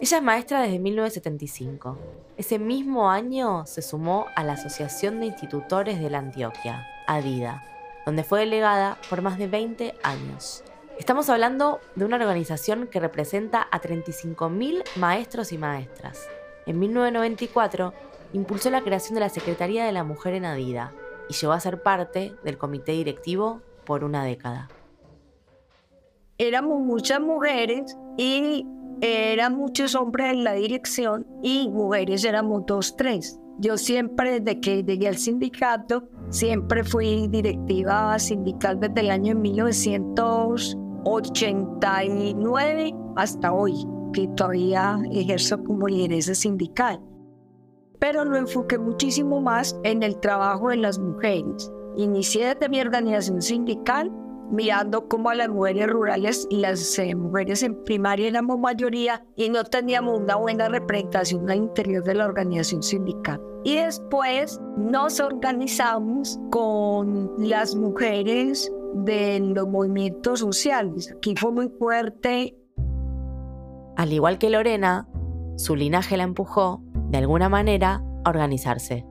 Ella 0.00 0.16
es 0.16 0.22
maestra 0.22 0.62
desde 0.62 0.78
1975. 0.78 1.98
Ese 2.36 2.58
mismo 2.58 3.10
año 3.10 3.66
se 3.66 3.82
sumó 3.82 4.26
a 4.34 4.42
la 4.42 4.54
Asociación 4.54 5.20
de 5.20 5.26
Institutores 5.26 6.00
de 6.00 6.10
la 6.10 6.18
Antioquia, 6.18 6.86
ADIDA, 7.06 7.62
donde 8.04 8.24
fue 8.24 8.40
delegada 8.40 8.98
por 9.08 9.22
más 9.22 9.38
de 9.38 9.46
20 9.46 9.94
años. 10.02 10.64
Estamos 11.00 11.30
hablando 11.30 11.80
de 11.94 12.04
una 12.04 12.16
organización 12.16 12.86
que 12.86 13.00
representa 13.00 13.66
a 13.70 13.80
35.000 13.80 14.82
maestros 14.96 15.50
y 15.50 15.56
maestras. 15.56 16.28
En 16.66 16.78
1994 16.78 17.94
impulsó 18.34 18.68
la 18.68 18.82
creación 18.82 19.14
de 19.14 19.20
la 19.20 19.30
Secretaría 19.30 19.86
de 19.86 19.92
la 19.92 20.04
Mujer 20.04 20.34
en 20.34 20.44
Adida 20.44 20.92
y 21.30 21.32
llegó 21.32 21.54
a 21.54 21.60
ser 21.60 21.82
parte 21.82 22.34
del 22.44 22.58
comité 22.58 22.92
directivo 22.92 23.62
por 23.86 24.04
una 24.04 24.24
década. 24.24 24.68
Éramos 26.36 26.82
muchas 26.82 27.18
mujeres 27.18 27.96
y 28.18 28.66
eran 29.00 29.56
muchos 29.56 29.94
hombres 29.94 30.34
en 30.34 30.44
la 30.44 30.52
dirección 30.52 31.26
y 31.42 31.70
mujeres 31.70 32.26
éramos 32.26 32.66
dos, 32.66 32.94
tres. 32.94 33.40
Yo 33.58 33.78
siempre, 33.78 34.40
desde 34.40 34.60
que 34.60 34.84
llegué 34.84 35.08
al 35.08 35.16
sindicato, 35.16 36.10
siempre 36.28 36.84
fui 36.84 37.26
directiva 37.28 38.18
sindical 38.18 38.78
desde 38.78 39.00
el 39.00 39.10
año 39.10 39.34
1900. 39.34 40.76
89 41.04 42.94
hasta 43.16 43.52
hoy, 43.52 43.86
que 44.12 44.28
todavía 44.28 44.98
ejerzo 45.12 45.62
como 45.64 45.88
lideresa 45.88 46.34
sindical. 46.34 47.00
Pero 47.98 48.24
lo 48.24 48.36
enfoqué 48.36 48.78
muchísimo 48.78 49.40
más 49.40 49.78
en 49.84 50.02
el 50.02 50.18
trabajo 50.20 50.70
de 50.70 50.76
las 50.78 50.98
mujeres. 50.98 51.70
Inicié 51.96 52.54
desde 52.54 52.68
mi 52.68 52.80
organización 52.80 53.42
sindical 53.42 54.10
mirando 54.50 55.08
cómo 55.08 55.30
a 55.30 55.34
las 55.34 55.48
mujeres 55.48 55.86
rurales 55.88 56.46
y 56.50 56.56
las 56.56 56.98
eh, 56.98 57.14
mujeres 57.14 57.62
en 57.62 57.82
primaria 57.84 58.28
éramos 58.28 58.58
mayoría 58.58 59.24
y 59.36 59.48
no 59.48 59.64
teníamos 59.64 60.20
una 60.20 60.36
buena 60.36 60.68
representación 60.68 61.48
al 61.50 61.58
interior 61.58 62.02
de 62.04 62.14
la 62.14 62.26
organización 62.26 62.82
sindical. 62.82 63.40
Y 63.64 63.76
después 63.76 64.60
nos 64.76 65.20
organizamos 65.20 66.40
con 66.50 67.30
las 67.38 67.76
mujeres 67.76 68.72
de 68.94 69.40
los 69.40 69.68
movimientos 69.68 70.40
sociales. 70.40 71.12
Aquí 71.16 71.34
fue 71.36 71.52
muy 71.52 71.68
fuerte. 71.68 72.56
Al 73.96 74.12
igual 74.12 74.38
que 74.38 74.50
Lorena, 74.50 75.08
su 75.56 75.76
linaje 75.76 76.16
la 76.16 76.24
empujó, 76.24 76.82
de 77.10 77.18
alguna 77.18 77.48
manera, 77.48 78.02
a 78.24 78.30
organizarse. 78.30 79.06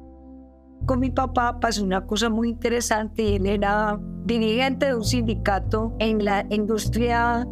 Con 0.86 1.00
mi 1.00 1.12
papá 1.12 1.60
pasó 1.60 1.84
una 1.84 2.06
cosa 2.06 2.30
muy 2.30 2.50
interesante 2.50 3.36
él 3.36 3.46
era 3.46 4.00
dirigente 4.26 4.88
de 4.88 4.96
un 4.96 5.04
sindicato 5.04 5.94
en 6.00 6.24
la 6.24 6.46
industria 6.50 7.46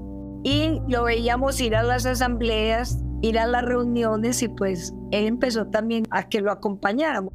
y 0.44 0.82
lo 0.88 1.04
veíamos 1.04 1.60
ir 1.60 1.76
a 1.76 1.84
las 1.84 2.06
asambleas, 2.06 3.04
ir 3.22 3.38
a 3.38 3.48
las 3.48 3.64
reuniones 3.64 4.42
y 4.42 4.48
pues 4.48 4.94
él 5.12 5.26
empezó 5.26 5.68
también 5.68 6.06
a 6.10 6.30
que 6.30 6.42
lo 6.42 6.52
acompañáramos. 6.52 7.34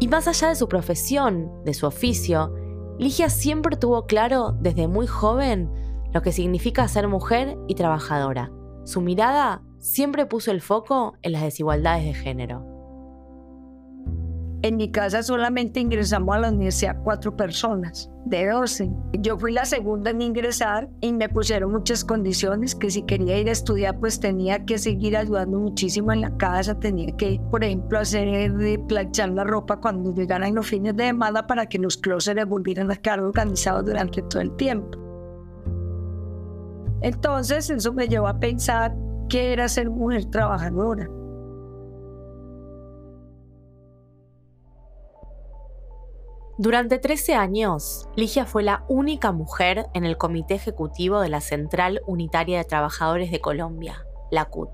Y 0.00 0.08
más 0.08 0.26
allá 0.26 0.48
de 0.48 0.56
su 0.56 0.68
profesión, 0.68 1.50
de 1.64 1.74
su 1.74 1.86
oficio, 1.86 2.52
Ligia 2.98 3.30
siempre 3.30 3.76
tuvo 3.76 4.06
claro 4.06 4.52
desde 4.60 4.86
muy 4.86 5.06
joven 5.06 5.70
lo 6.12 6.22
que 6.22 6.32
significa 6.32 6.86
ser 6.88 7.08
mujer 7.08 7.56
y 7.68 7.74
trabajadora. 7.74 8.52
Su 8.84 9.00
mirada 9.00 9.62
siempre 9.78 10.26
puso 10.26 10.50
el 10.50 10.60
foco 10.60 11.16
en 11.22 11.32
las 11.32 11.42
desigualdades 11.42 12.04
de 12.04 12.14
género. 12.14 12.71
En 14.62 14.76
mi 14.76 14.92
casa 14.92 15.24
solamente 15.24 15.80
ingresamos 15.80 16.36
a 16.36 16.38
la 16.38 16.50
universidad 16.50 16.96
cuatro 17.02 17.36
personas, 17.36 18.08
de 18.26 18.46
12. 18.46 18.92
Yo 19.18 19.36
fui 19.36 19.52
la 19.52 19.64
segunda 19.64 20.10
en 20.10 20.22
ingresar 20.22 20.88
y 21.00 21.12
me 21.12 21.28
pusieron 21.28 21.72
muchas 21.72 22.04
condiciones 22.04 22.76
que 22.76 22.88
si 22.88 23.02
quería 23.02 23.40
ir 23.40 23.48
a 23.48 23.52
estudiar 23.52 23.98
pues 23.98 24.20
tenía 24.20 24.64
que 24.64 24.78
seguir 24.78 25.16
ayudando 25.16 25.58
muchísimo 25.58 26.12
en 26.12 26.20
la 26.20 26.36
casa, 26.36 26.78
tenía 26.78 27.10
que, 27.16 27.40
por 27.50 27.64
ejemplo, 27.64 27.98
hacer 27.98 28.52
de 28.54 28.78
planchar 28.78 29.30
la 29.30 29.42
ropa 29.42 29.80
cuando 29.80 30.14
llegaran 30.14 30.54
los 30.54 30.68
fines 30.68 30.96
de 30.96 31.06
semana 31.06 31.44
para 31.44 31.66
que 31.66 31.78
los 31.78 31.96
closets 31.96 32.46
volvieran 32.46 32.88
a 32.92 32.96
quedar 32.96 33.18
organizados 33.18 33.84
durante 33.84 34.22
todo 34.22 34.42
el 34.42 34.54
tiempo. 34.54 34.96
Entonces 37.00 37.68
eso 37.68 37.92
me 37.92 38.06
llevó 38.06 38.28
a 38.28 38.38
pensar 38.38 38.94
que 39.28 39.52
era 39.52 39.68
ser 39.68 39.90
mujer 39.90 40.26
trabajadora. 40.26 41.08
Durante 46.62 46.98
13 46.98 47.34
años, 47.34 48.08
Ligia 48.14 48.46
fue 48.46 48.62
la 48.62 48.84
única 48.86 49.32
mujer 49.32 49.86
en 49.94 50.04
el 50.04 50.16
Comité 50.16 50.54
Ejecutivo 50.54 51.20
de 51.20 51.28
la 51.28 51.40
Central 51.40 52.02
Unitaria 52.06 52.58
de 52.58 52.64
Trabajadores 52.64 53.32
de 53.32 53.40
Colombia, 53.40 54.06
la 54.30 54.44
CUT. 54.44 54.70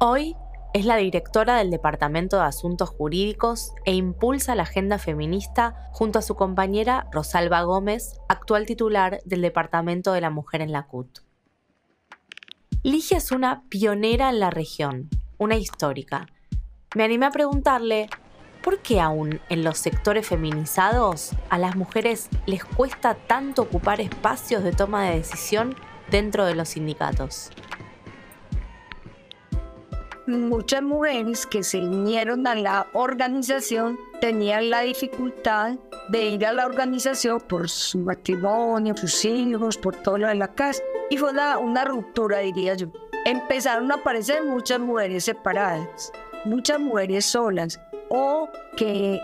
Hoy 0.00 0.36
es 0.72 0.86
la 0.86 0.96
directora 0.96 1.58
del 1.58 1.70
Departamento 1.70 2.38
de 2.38 2.44
Asuntos 2.44 2.88
Jurídicos 2.88 3.72
e 3.84 3.92
impulsa 3.92 4.54
la 4.54 4.62
agenda 4.62 4.96
feminista 4.96 5.90
junto 5.92 6.18
a 6.18 6.22
su 6.22 6.34
compañera 6.34 7.08
Rosalba 7.12 7.60
Gómez, 7.60 8.18
actual 8.30 8.64
titular 8.64 9.20
del 9.26 9.42
Departamento 9.42 10.14
de 10.14 10.22
la 10.22 10.30
Mujer 10.30 10.62
en 10.62 10.72
la 10.72 10.86
CUT. 10.86 11.18
Ligia 12.82 13.18
es 13.18 13.32
una 13.32 13.64
pionera 13.68 14.30
en 14.30 14.40
la 14.40 14.48
región, 14.48 15.10
una 15.36 15.56
histórica. 15.56 16.26
Me 16.96 17.04
animé 17.04 17.26
a 17.26 17.32
preguntarle 17.32 18.08
¿por 18.68 18.80
qué 18.80 19.00
aún 19.00 19.40
en 19.48 19.64
los 19.64 19.78
sectores 19.78 20.28
feminizados 20.28 21.30
a 21.48 21.56
las 21.56 21.74
mujeres 21.74 22.28
les 22.44 22.62
cuesta 22.62 23.14
tanto 23.14 23.62
ocupar 23.62 23.98
espacios 23.98 24.62
de 24.62 24.72
toma 24.72 25.04
de 25.04 25.16
decisión 25.16 25.74
dentro 26.10 26.44
de 26.44 26.54
los 26.54 26.68
sindicatos? 26.68 27.48
Muchas 30.26 30.82
mujeres 30.82 31.46
que 31.46 31.62
se 31.62 31.78
unieron 31.78 32.46
a 32.46 32.54
la 32.56 32.88
organización 32.92 33.98
tenían 34.20 34.68
la 34.68 34.82
dificultad 34.82 35.78
de 36.10 36.26
ir 36.26 36.44
a 36.44 36.52
la 36.52 36.66
organización 36.66 37.40
por 37.40 37.70
su 37.70 38.00
matrimonio, 38.00 38.94
sus 38.98 39.24
hijos, 39.24 39.78
por 39.78 39.96
todo 39.96 40.18
lo 40.18 40.28
de 40.28 40.34
la 40.34 40.48
casa. 40.48 40.82
Y 41.08 41.16
fue 41.16 41.30
una, 41.30 41.56
una 41.56 41.86
ruptura, 41.86 42.40
diría 42.40 42.74
yo. 42.74 42.88
Empezaron 43.24 43.90
a 43.90 43.94
aparecer 43.94 44.44
muchas 44.44 44.78
mujeres 44.78 45.24
separadas, 45.24 46.12
muchas 46.44 46.78
mujeres 46.78 47.24
solas, 47.24 47.80
o 48.10 48.48
que 48.76 49.20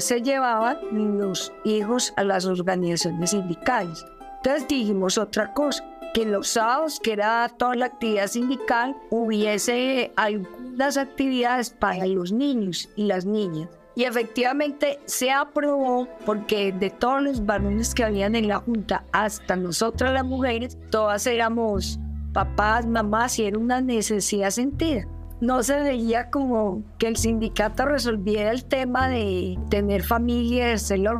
se 0.00 0.22
llevaban 0.22 0.78
los 1.18 1.52
hijos 1.64 2.12
a 2.16 2.24
las 2.24 2.46
organizaciones 2.46 3.30
sindicales. 3.30 4.04
Entonces 4.36 4.68
dijimos 4.68 5.18
otra 5.18 5.52
cosa, 5.52 5.84
que 6.14 6.24
los 6.24 6.48
sábados, 6.48 6.98
que 6.98 7.12
era 7.12 7.48
toda 7.48 7.74
la 7.74 7.86
actividad 7.86 8.26
sindical, 8.26 8.96
hubiese 9.10 10.12
algunas 10.16 10.96
actividades 10.96 11.70
para 11.70 12.06
los 12.06 12.32
niños 12.32 12.88
y 12.96 13.04
las 13.04 13.26
niñas. 13.26 13.68
Y 13.96 14.04
efectivamente 14.04 14.98
se 15.06 15.30
aprobó 15.30 16.06
porque 16.24 16.72
de 16.72 16.90
todos 16.90 17.22
los 17.22 17.46
varones 17.46 17.94
que 17.94 18.04
habían 18.04 18.34
en 18.34 18.48
la 18.48 18.58
Junta, 18.58 19.04
hasta 19.12 19.56
nosotras 19.56 20.12
las 20.12 20.24
mujeres, 20.24 20.78
todas 20.90 21.26
éramos 21.26 21.98
papás, 22.32 22.86
mamás 22.86 23.38
y 23.38 23.44
era 23.44 23.58
una 23.58 23.80
necesidad 23.80 24.50
sentida. 24.50 25.06
No 25.40 25.62
se 25.62 25.80
veía 25.80 26.30
como 26.30 26.82
que 26.98 27.08
el 27.08 27.16
sindicato 27.16 27.84
resolviera 27.84 28.50
el 28.50 28.64
tema 28.64 29.08
de 29.08 29.58
tener 29.68 30.02
familia, 30.02 30.68
de 30.68 30.78
ser 30.78 31.00
la 31.00 31.12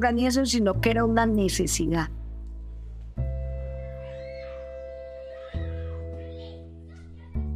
sino 0.45 0.81
que 0.81 0.91
era 0.91 1.05
una 1.05 1.27
necesidad. 1.27 2.09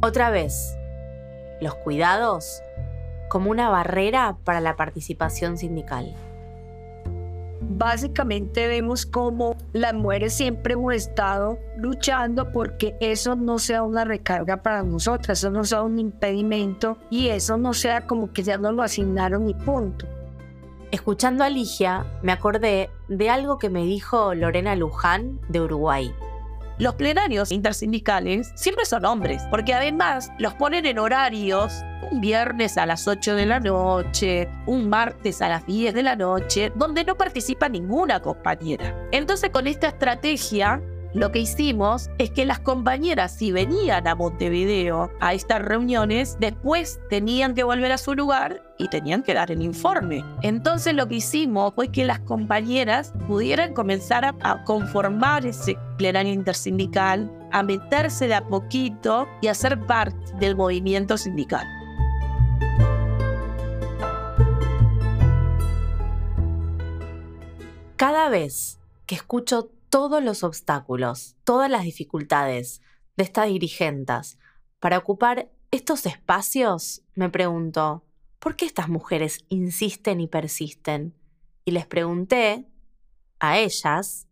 Otra 0.03 0.31
vez, 0.31 0.75
los 1.61 1.75
cuidados 1.75 2.61
como 3.29 3.51
una 3.51 3.69
barrera 3.69 4.37
para 4.43 4.59
la 4.59 4.75
participación 4.75 5.57
sindical. 5.57 6.15
Básicamente 7.81 8.67
vemos 8.67 9.07
cómo 9.07 9.57
las 9.73 9.95
mujeres 9.95 10.33
siempre 10.35 10.75
hemos 10.75 10.93
estado 10.93 11.57
luchando 11.77 12.51
porque 12.51 12.95
eso 12.99 13.35
no 13.35 13.57
sea 13.57 13.81
una 13.81 14.05
recarga 14.05 14.61
para 14.61 14.83
nosotras, 14.83 15.39
eso 15.39 15.49
no 15.49 15.63
sea 15.63 15.81
un 15.81 15.97
impedimento 15.97 16.99
y 17.09 17.29
eso 17.29 17.57
no 17.57 17.73
sea 17.73 18.05
como 18.05 18.33
que 18.33 18.43
ya 18.43 18.59
nos 18.59 18.75
lo 18.75 18.83
asignaron 18.83 19.49
y 19.49 19.55
punto. 19.55 20.05
Escuchando 20.91 21.43
a 21.43 21.49
Ligia, 21.49 22.05
me 22.21 22.31
acordé 22.31 22.91
de 23.07 23.29
algo 23.31 23.57
que 23.57 23.71
me 23.71 23.83
dijo 23.83 24.35
Lorena 24.35 24.75
Luján 24.75 25.39
de 25.49 25.61
Uruguay. 25.61 26.13
Los 26.81 26.95
plenarios 26.95 27.51
intersindicales 27.51 28.51
siempre 28.55 28.85
son 28.85 29.05
hombres, 29.05 29.43
porque 29.51 29.75
además 29.75 30.31
los 30.39 30.55
ponen 30.55 30.87
en 30.87 30.97
horarios 30.97 31.71
un 32.09 32.21
viernes 32.21 32.75
a 32.75 32.87
las 32.87 33.07
8 33.07 33.35
de 33.35 33.45
la 33.45 33.59
noche, 33.59 34.49
un 34.65 34.89
martes 34.89 35.43
a 35.43 35.47
las 35.47 35.63
10 35.67 35.93
de 35.93 36.01
la 36.01 36.15
noche, 36.15 36.71
donde 36.75 37.03
no 37.03 37.15
participa 37.15 37.69
ninguna 37.69 38.19
compañera. 38.19 39.07
Entonces 39.11 39.51
con 39.51 39.67
esta 39.67 39.89
estrategia 39.89 40.81
lo 41.13 41.31
que 41.31 41.39
hicimos 41.39 42.09
es 42.19 42.31
que 42.31 42.45
las 42.45 42.59
compañeras, 42.59 43.35
si 43.35 43.51
venían 43.51 44.07
a 44.07 44.15
Montevideo 44.15 45.11
a 45.19 45.33
estas 45.33 45.61
reuniones, 45.61 46.37
después 46.39 47.01
tenían 47.09 47.53
que 47.53 47.63
volver 47.63 47.91
a 47.91 47.97
su 47.97 48.15
lugar 48.15 48.61
y 48.77 48.87
tenían 48.87 49.21
que 49.21 49.33
dar 49.33 49.51
el 49.51 49.61
informe. 49.61 50.23
Entonces 50.41 50.93
lo 50.93 51.09
que 51.09 51.15
hicimos 51.15 51.73
fue 51.75 51.91
que 51.91 52.05
las 52.05 52.19
compañeras 52.19 53.13
pudieran 53.27 53.73
comenzar 53.73 54.23
a, 54.23 54.63
conformar 54.63 55.45
ese 55.45 55.77
plenario 55.97 56.31
intersindical, 56.31 57.29
a 57.51 57.61
meterse 57.61 58.27
de 58.27 58.35
a 58.35 58.47
poquito 58.47 59.27
y 59.41 59.47
a 59.47 59.53
ser 59.53 59.85
parte 59.85 60.15
del 60.39 60.55
movimiento 60.55 61.17
sindical. 61.17 61.67
Cada 67.97 68.29
vez 68.29 68.79
que 69.05 69.15
escucho 69.15 69.69
todos 69.91 70.23
los 70.23 70.43
obstáculos, 70.43 71.35
todas 71.43 71.69
las 71.69 71.83
dificultades 71.83 72.81
de 73.17 73.23
estas 73.23 73.47
dirigentes 73.47 74.39
para 74.79 74.97
ocupar 74.97 75.51
estos 75.69 76.05
espacios, 76.05 77.03
me 77.13 77.29
pregunto, 77.29 78.03
¿por 78.39 78.55
qué 78.55 78.65
estas 78.65 78.89
mujeres 78.89 79.45
insisten 79.49 80.21
y 80.21 80.27
persisten? 80.27 81.13
Y 81.65 81.71
les 81.71 81.85
pregunté 81.85 82.67
a 83.39 83.59
ellas, 83.59 84.27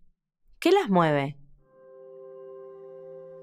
¿qué 0.60 0.72
las 0.72 0.90
mueve? 0.90 1.38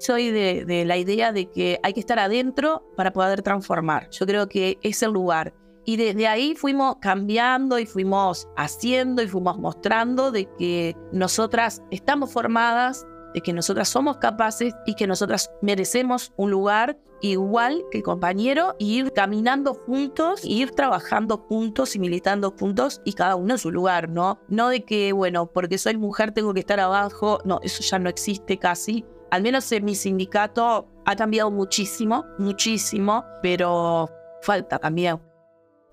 Soy 0.01 0.31
de, 0.31 0.65
de, 0.65 0.85
la 0.85 0.97
idea 0.97 1.33
de 1.33 1.51
que 1.51 1.79
hay 1.83 1.93
que 1.93 2.01
estar 2.01 2.19
adentro 2.19 2.91
para 2.97 3.13
poder 3.13 3.43
transformar. 3.43 4.11
Yo 4.11 4.27
creo 4.27 4.49
que 4.49 4.79
es 4.83 5.03
el 5.03 5.13
lugar. 5.13 5.55
Y 5.89 5.97
desde 5.97 6.27
ahí 6.27 6.57
fuimos 6.57 6.97
cambiando 7.01 7.79
y 7.79 7.87
fuimos 7.87 8.49
haciendo 8.57 9.23
y 9.23 9.29
fuimos 9.29 9.57
mostrando 9.57 10.33
de 10.33 10.49
que 10.59 10.97
nosotras 11.13 11.81
estamos 11.93 12.33
formadas, 12.33 13.07
de 13.35 13.41
que 13.41 13.53
nosotras 13.53 13.89
somos 13.89 14.17
capaces 14.17 14.75
y 14.85 14.95
que 14.95 15.07
nosotras 15.07 15.49
merecemos 15.63 16.33
un 16.37 16.51
lugar 16.51 16.99
igual 17.21 17.85
que 17.93 17.99
el 17.99 18.05
compañero 18.05 18.75
y 18.81 18.99
ir 18.99 19.13
caminando 19.13 19.75
juntos, 19.75 20.41
ir 20.45 20.73
trabajando 20.73 21.39
juntos 21.39 21.95
y 21.95 22.01
militando 22.01 22.53
juntos 22.59 23.01
y 23.05 23.13
cada 23.13 23.37
uno 23.37 23.55
en 23.55 23.59
su 23.59 23.71
lugar, 23.71 24.09
¿no? 24.09 24.41
No 24.49 24.71
de 24.71 24.85
que, 24.85 25.13
bueno, 25.13 25.47
porque 25.47 25.79
soy 25.79 25.97
mujer 25.97 26.33
tengo 26.33 26.53
que 26.53 26.61
estar 26.61 26.81
abajo, 26.81 27.39
no, 27.45 27.61
eso 27.63 27.83
ya 27.85 28.01
no 28.01 28.09
existe 28.09 28.59
casi. 28.59 29.05
Al 29.31 29.43
menos 29.43 29.71
en 29.71 29.85
mi 29.85 29.95
sindicato 29.95 30.89
ha 31.05 31.17
cambiado 31.17 31.51
muchísimo, 31.51 32.25
muchísimo, 32.39 33.25
pero 33.41 34.09
falta 34.43 34.79
cambiar 34.79 35.21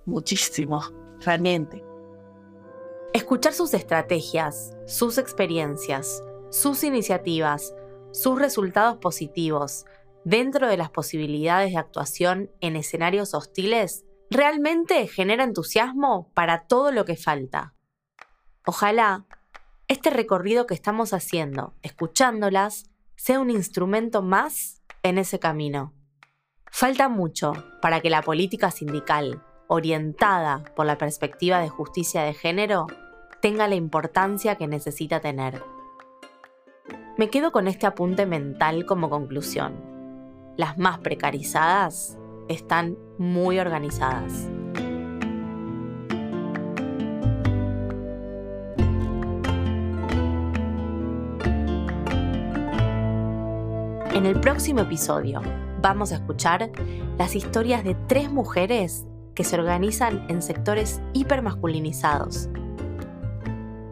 muchísimo, 0.06 0.82
realmente. 1.20 1.84
Escuchar 3.14 3.54
sus 3.54 3.74
estrategias, 3.74 4.76
sus 4.88 5.18
experiencias, 5.18 6.24
sus 6.50 6.84
iniciativas, 6.84 7.76
sus 8.12 8.40
resultados 8.40 8.98
positivos 8.98 9.86
dentro 10.24 10.68
de 10.68 10.78
las 10.78 10.90
posibilidades 10.90 11.72
de 11.72 11.78
actuación 11.78 12.52
en 12.62 12.76
escenarios 12.76 13.34
hostiles 13.34 14.06
realmente 14.30 15.08
genera 15.08 15.44
entusiasmo 15.44 16.32
para 16.34 16.66
todo 16.68 16.92
lo 16.92 17.06
que 17.06 17.18
falta. 17.18 17.74
Ojalá 18.66 19.26
este 19.88 20.10
recorrido 20.10 20.66
que 20.66 20.74
estamos 20.74 21.14
haciendo, 21.14 21.76
escuchándolas, 21.82 22.90
sea 23.16 23.40
un 23.40 23.50
instrumento 23.50 24.22
más 24.22 24.82
en 25.04 25.18
ese 25.18 25.40
camino. 25.40 25.94
Falta 26.72 27.10
mucho 27.10 27.54
para 27.82 28.02
que 28.02 28.10
la 28.10 28.24
política 28.24 28.72
sindical, 28.72 29.44
orientada 29.74 30.64
por 30.76 30.86
la 30.86 31.00
perspectiva 31.00 31.60
de 31.60 31.68
justicia 31.68 32.22
de 32.22 32.36
género, 32.36 32.86
tenga 33.42 33.68
la 33.68 33.74
importancia 33.74 34.56
que 34.56 34.68
necesita 34.68 35.20
tener. 35.20 35.64
Me 37.18 37.32
quedo 37.32 37.52
con 37.52 37.68
este 37.68 37.88
apunte 37.88 38.28
mental 38.28 38.86
como 38.86 39.10
conclusión. 39.10 39.74
Las 40.58 40.78
más 40.78 41.00
precarizadas 41.00 42.20
están 42.48 43.00
muy 43.18 43.58
organizadas. 43.58 44.48
En 54.14 54.28
el 54.28 54.40
próximo 54.40 54.82
episodio 54.82 55.42
vamos 55.82 56.12
a 56.12 56.16
escuchar 56.16 56.70
las 57.18 57.36
historias 57.36 57.84
de 57.84 57.96
tres 58.08 58.32
mujeres 58.32 59.08
que 59.36 59.44
se 59.44 59.58
organizan 59.58 60.26
en 60.30 60.42
sectores 60.42 61.02
hipermasculinizados. 61.14 62.50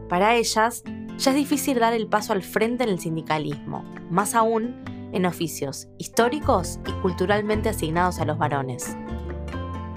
Para 0.09 0.35
ellas, 0.35 0.83
ya 1.17 1.31
es 1.31 1.37
difícil 1.37 1.79
dar 1.79 1.93
el 1.93 2.07
paso 2.07 2.33
al 2.33 2.43
frente 2.43 2.83
en 2.83 2.89
el 2.89 2.99
sindicalismo, 2.99 3.83
más 4.09 4.35
aún 4.35 4.83
en 5.13 5.25
oficios 5.25 5.87
históricos 5.97 6.79
y 6.87 6.91
culturalmente 7.01 7.69
asignados 7.69 8.19
a 8.19 8.25
los 8.25 8.37
varones. 8.37 8.95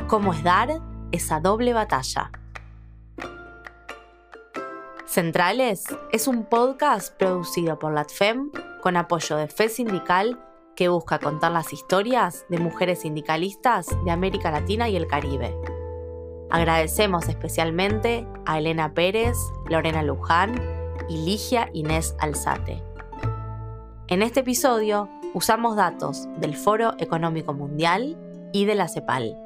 ¿Cómo 0.08 0.32
es 0.32 0.42
dar 0.42 0.80
esa 1.12 1.40
doble 1.40 1.72
batalla? 1.72 2.30
Centrales 5.06 5.84
es 6.12 6.26
un 6.26 6.44
podcast 6.44 7.16
producido 7.16 7.78
por 7.78 7.94
LATFEM 7.94 8.50
con 8.82 8.96
apoyo 8.96 9.36
de 9.36 9.48
FE 9.48 9.68
Sindical 9.68 10.38
que 10.74 10.88
busca 10.88 11.18
contar 11.18 11.52
las 11.52 11.72
historias 11.72 12.46
de 12.48 12.58
mujeres 12.58 13.00
sindicalistas 13.00 13.86
de 14.04 14.10
América 14.10 14.50
Latina 14.50 14.88
y 14.88 14.96
el 14.96 15.06
Caribe. 15.06 15.56
Agradecemos 16.50 17.28
especialmente 17.28 18.26
a 18.46 18.58
Elena 18.58 18.94
Pérez, 18.94 19.36
Lorena 19.68 20.02
Luján 20.02 20.54
y 21.08 21.24
Ligia 21.24 21.68
Inés 21.72 22.14
Alzate. 22.18 22.82
En 24.08 24.22
este 24.22 24.40
episodio 24.40 25.08
usamos 25.32 25.76
datos 25.76 26.28
del 26.38 26.54
Foro 26.54 26.94
Económico 26.98 27.54
Mundial 27.54 28.16
y 28.52 28.66
de 28.66 28.74
la 28.74 28.88
CEPAL. 28.88 29.36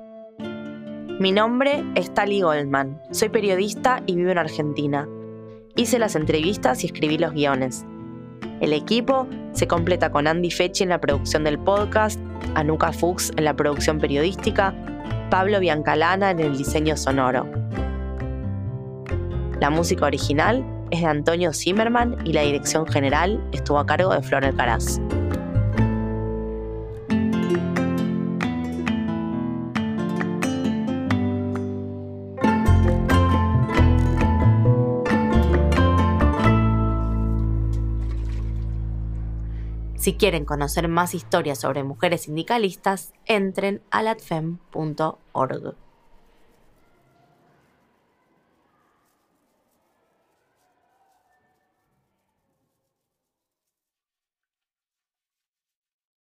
Mi 1.19 1.33
nombre 1.33 1.85
es 1.95 2.12
Tali 2.12 2.43
Goldman, 2.43 3.01
soy 3.11 3.29
periodista 3.29 4.03
y 4.07 4.14
vivo 4.14 4.31
en 4.31 4.38
Argentina. 4.38 5.09
Hice 5.77 5.99
las 5.99 6.14
entrevistas 6.14 6.83
y 6.83 6.87
escribí 6.87 7.19
los 7.19 7.33
guiones. 7.33 7.87
El 8.61 8.72
equipo 8.72 9.27
se 9.53 9.66
completa 9.66 10.11
con 10.11 10.27
Andy 10.27 10.51
Fechi 10.51 10.83
en 10.83 10.90
la 10.90 11.01
producción 11.01 11.44
del 11.44 11.59
podcast, 11.59 12.20
Anuka 12.55 12.92
Fuchs 12.92 13.33
en 13.37 13.44
la 13.44 13.55
producción 13.55 13.98
periodística, 13.98 14.74
Pablo 15.31 15.61
Biancalana 15.61 16.31
en 16.31 16.40
el 16.40 16.57
diseño 16.57 16.96
sonoro. 16.96 17.46
La 19.61 19.70
música 19.70 20.07
original 20.07 20.64
es 20.90 21.01
de 21.01 21.07
Antonio 21.07 21.53
Zimmerman 21.53 22.16
y 22.24 22.33
la 22.33 22.42
dirección 22.42 22.87
general 22.87 23.42
estuvo 23.53 23.79
a 23.79 23.87
cargo 23.87 24.14
de 24.14 24.22
Flor 24.22 24.44
Alcaraz. 24.44 25.01
Si 40.09 40.14
quieren 40.14 40.47
conocer 40.47 40.88
más 40.88 41.14
historias 41.14 41.59
sobre 41.59 41.85
mujeres 41.85 42.23
sindicalistas, 42.23 43.12
entren 43.27 43.83
a 43.90 44.03
latfem.org. 44.03 45.77